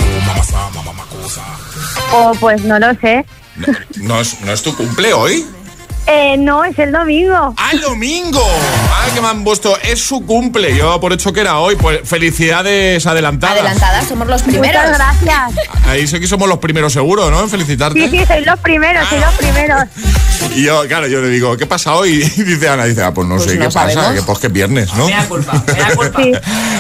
O 2.13 2.33
pues 2.39 2.63
no 2.63 2.79
lo 2.79 2.95
sé. 3.01 3.25
¿No 3.97 4.21
es, 4.21 4.41
¿No 4.43 4.53
es 4.53 4.63
tu 4.63 4.75
cumple 4.77 5.13
hoy? 5.13 5.45
Eh, 6.11 6.37
no, 6.39 6.65
es 6.65 6.79
el 6.79 6.91
domingo. 6.91 7.55
¡Ah, 7.59 7.71
el 7.73 7.81
domingo! 7.83 8.43
¡Ah, 8.91 9.07
que 9.15 9.21
me 9.21 9.29
han 9.29 9.45
puesto! 9.45 9.77
Es 9.83 10.01
su 10.01 10.25
cumple. 10.25 10.75
Yo 10.75 10.99
por 11.01 11.13
hecho 11.13 11.33
que 11.35 11.41
era 11.41 11.59
hoy. 11.59 11.77
Pues 11.77 12.01
felicidades 12.05 13.07
adelantadas. 13.07 13.59
Adelantadas, 13.59 14.07
somos 14.09 14.27
los 14.27 14.43
primeros. 14.43 14.83
Muchas 14.83 14.99
gracias. 14.99 15.67
Ahí 15.87 16.07
sé 16.07 16.19
que 16.19 16.27
somos 16.27 16.49
los 16.49 16.59
primeros 16.59 16.95
seguro, 16.95 17.31
¿no? 17.31 17.43
En 17.43 17.51
felicitarte. 17.51 18.01
Sí, 18.01 18.09
sí, 18.19 18.25
sois 18.27 18.47
los 18.47 18.59
primeros, 18.61 19.07
sois 19.09 19.21
los 19.21 19.35
primeros. 19.35 19.83
Y 20.55 20.63
yo, 20.63 20.87
claro, 20.89 21.07
yo 21.09 21.21
le 21.21 21.29
digo, 21.29 21.57
¿qué 21.57 21.67
pasa 21.67 21.95
hoy? 21.95 22.23
Y 22.39 22.43
dice 22.43 22.69
Ana, 22.69 22.85
dice, 22.85 23.03
ah, 23.03 23.13
pues 23.13 23.27
no 23.29 23.37
Pues 23.37 23.51
sé 23.51 23.57
no 23.57 23.69
qué 23.69 23.75
pasa, 23.75 24.15
que 24.15 24.23
pues 24.23 24.39
que 24.39 24.47
es 24.47 24.53
viernes, 24.53 24.95
¿no? 24.95 25.07
culpa, 25.29 25.63
Sí. 26.17 26.33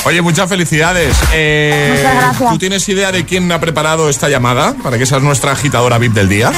Oye, 0.04 0.22
muchas 0.22 0.48
felicidades. 0.48 1.14
Eh, 1.34 1.94
Muchas 1.96 2.14
gracias. 2.14 2.50
¿Tú 2.50 2.58
tienes 2.58 2.88
idea 2.88 3.12
de 3.12 3.26
quién 3.26 3.50
ha 3.52 3.60
preparado 3.60 4.08
esta 4.08 4.28
llamada? 4.28 4.74
Para 4.82 4.96
que 4.96 5.04
seas 5.06 5.22
nuestra 5.22 5.52
agitadora 5.52 5.98
VIP 5.98 6.14
del 6.14 6.28
día. 6.28 6.50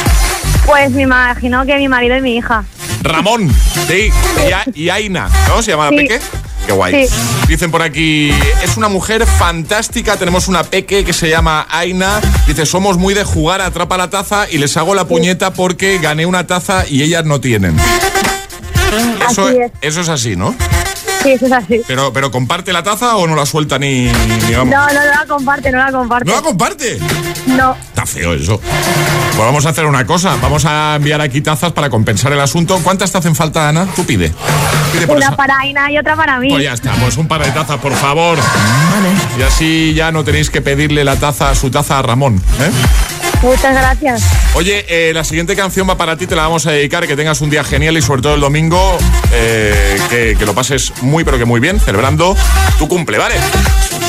Pues 0.71 0.91
me 0.93 1.03
imagino 1.03 1.67
que 1.67 1.77
mi 1.77 1.89
marido 1.89 2.17
y 2.17 2.21
mi 2.23 2.37
hija. 2.37 2.65
Ramón, 3.03 3.51
sí, 3.89 4.11
y, 4.49 4.53
A- 4.53 4.65
y 4.73 4.89
Aina, 4.89 5.29
¿no? 5.49 5.61
¿Se 5.63 5.73
llama 5.73 5.89
Sí. 5.89 5.97
Peque? 5.97 6.21
Qué 6.67 6.73
guay. 6.73 7.09
Sí. 7.09 7.15
Dicen 7.49 7.71
por 7.73 7.83
aquí, 7.83 8.31
es 8.63 8.77
una 8.77 8.89
mujer 8.89 9.27
fantástica, 9.27 10.17
tenemos 10.17 10.47
una 10.47 10.63
Peque 10.63 11.05
que 11.05 11.13
se 11.13 11.29
llama 11.29 11.67
Aina. 11.71 12.21
Dice, 12.47 12.67
somos 12.67 12.99
muy 12.99 13.15
de 13.15 13.25
jugar 13.25 13.61
atrapa 13.63 13.97
la 13.97 14.11
taza 14.11 14.47
y 14.49 14.59
les 14.59 14.77
hago 14.77 14.95
la 14.95 15.07
puñeta 15.07 15.53
porque 15.53 15.99
gané 15.99 16.25
una 16.27 16.47
taza 16.47 16.85
y 16.89 17.03
ellas 17.03 17.25
no 17.25 17.41
tienen. 17.41 17.77
Eso, 19.29 19.47
Así 19.49 19.57
es. 19.59 19.73
eso 19.81 20.01
es 20.03 20.09
así, 20.09 20.37
¿no? 20.37 20.55
Sí, 21.23 21.33
eso 21.33 21.47
es 21.47 21.53
así. 21.53 21.83
Pero, 21.87 22.13
pero 22.13 22.31
¿comparte 22.31 22.73
la 22.73 22.83
taza 22.83 23.17
o 23.17 23.27
no 23.27 23.37
la 23.37 23.45
suelta 23.45 23.79
ni, 23.79 24.05
ni 24.05 24.55
vamos? 24.55 24.75
No, 24.75 24.87
no, 24.87 24.93
no 24.95 25.05
la 25.05 25.27
comparte, 25.29 25.71
no 25.71 25.79
la 25.79 25.93
comparte. 25.93 26.29
¿No 26.31 26.37
la 26.37 26.43
comparte? 26.43 26.99
No. 27.47 27.77
Está 27.89 28.07
feo 28.07 28.33
eso. 28.35 28.59
Pues 28.61 29.39
vamos 29.39 29.67
a 29.67 29.69
hacer 29.71 29.85
una 29.85 30.07
cosa. 30.07 30.37
Vamos 30.41 30.65
a 30.65 30.95
enviar 30.97 31.21
aquí 31.21 31.41
tazas 31.43 31.73
para 31.73 31.91
compensar 31.91 32.33
el 32.33 32.41
asunto. 32.41 32.79
¿Cuántas 32.83 33.13
te 33.13 33.19
hacen 33.19 33.35
falta, 33.37 33.69
Ana? 33.69 33.87
Tú 33.95 34.05
pide. 34.07 34.33
Pide 34.93 35.07
por 35.07 35.17
Una 35.19 35.27
esa- 35.27 35.37
para 35.37 35.59
Aina 35.59 35.91
y 35.93 35.99
otra 35.99 36.17
para 36.17 36.39
mí. 36.39 36.49
Pues 36.51 36.65
ya 36.65 36.73
está, 36.73 36.93
pues 36.95 37.17
un 37.19 37.29
par 37.29 37.45
de 37.45 37.51
tazas, 37.53 37.79
por 37.81 37.93
favor. 37.95 38.39
Y 39.39 39.43
así 39.43 39.93
ya 39.95 40.11
no 40.13 40.25
tenéis 40.25 40.49
que 40.51 40.63
pedirle 40.63 41.05
la 41.05 41.17
taza, 41.17 41.55
su 41.55 41.71
taza 41.71 41.99
a 41.99 42.03
Ramón. 42.03 42.37
¿eh? 42.61 42.71
Muchas 43.43 43.75
gracias. 43.75 44.23
Oye, 44.55 44.85
eh, 44.89 45.13
la 45.15 45.25
siguiente 45.25 45.57
canción 45.57 45.89
va 45.89 45.97
para 45.97 46.17
ti, 46.17 46.27
te 46.27 46.37
la 46.37 46.43
vamos 46.43 46.67
a 46.67 46.73
dedicar, 46.73 47.07
que 47.07 47.17
tengas 47.17 47.41
un 47.41 47.49
día 47.49 47.65
genial 47.65 47.97
y 47.97 48.03
sobre 48.03 48.21
todo 48.21 48.35
el 48.35 48.41
domingo 48.41 48.99
eh, 49.33 49.99
que, 50.11 50.37
que 50.39 50.45
lo 50.47 50.55
pases 50.55 50.93
muy 51.03 51.25
pero 51.25 51.39
que 51.39 51.45
muy 51.47 51.59
bien, 51.61 51.81
celebrando 51.81 52.37
tu 52.79 52.87
cumple, 52.87 53.17
¿vale? 53.19 53.37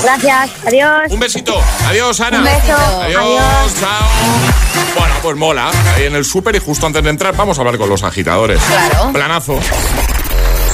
Gracias. 0.03 0.49
Adiós. 0.65 1.11
Un 1.11 1.19
besito. 1.19 1.61
Adiós, 1.87 2.19
Ana. 2.19 2.39
Un 2.39 2.43
beso. 2.43 2.75
Adiós, 3.03 3.21
Adiós. 3.23 3.73
chao. 3.79 4.09
Bueno, 4.97 5.15
pues 5.21 5.37
mola. 5.37 5.71
Ahí 5.95 6.05
en 6.05 6.15
el 6.15 6.25
súper 6.25 6.55
y 6.55 6.59
justo 6.59 6.85
antes 6.87 7.03
de 7.03 7.09
entrar 7.09 7.35
vamos 7.35 7.57
a 7.57 7.61
hablar 7.61 7.77
con 7.77 7.87
los 7.89 8.03
agitadores. 8.03 8.59
Claro. 8.61 9.13
Planazo. 9.13 9.59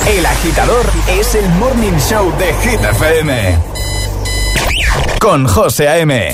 El 0.08 0.26
agitador 0.26 0.86
es 1.10 1.36
el 1.36 1.48
morning 1.50 1.98
show 2.10 2.34
de 2.38 2.54
Hit 2.64 2.82
FM. 2.82 3.58
Con 5.20 5.48
José 5.48 5.90
A.M. 5.90 6.34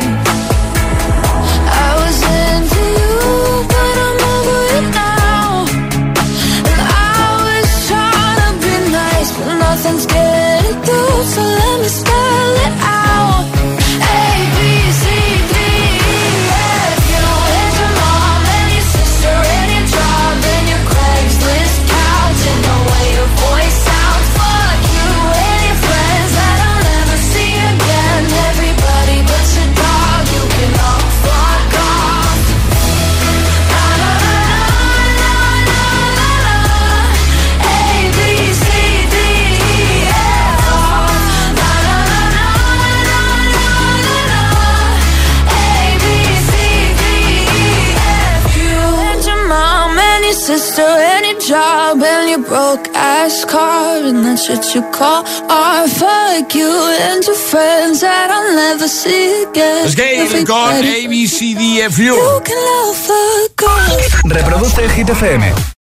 broke 52.71 52.89
ass 52.95 53.45
car 53.45 53.97
and 53.97 54.23
that's 54.25 54.47
what 54.49 54.63
you 54.73 54.81
call 54.91 55.23
art. 55.49 55.89
Fuck 55.89 56.55
you 56.55 56.71
and 57.01 57.23
your 57.25 57.35
friends 57.35 57.99
that 58.01 58.29
I'll 58.31 58.55
never 58.55 58.87
see 58.87 59.43
again. 59.43 59.85
Es 59.85 59.95
Gail 59.95 60.45
con 60.45 60.75
ABCDFU. 60.75 62.15
You 62.15 62.41
can 62.43 62.57
love 62.69 62.95
fuck 62.95 63.63
off. 63.63 64.23
Reproduce 64.23 64.95
Hit 64.95 65.09
FM. 65.09 65.71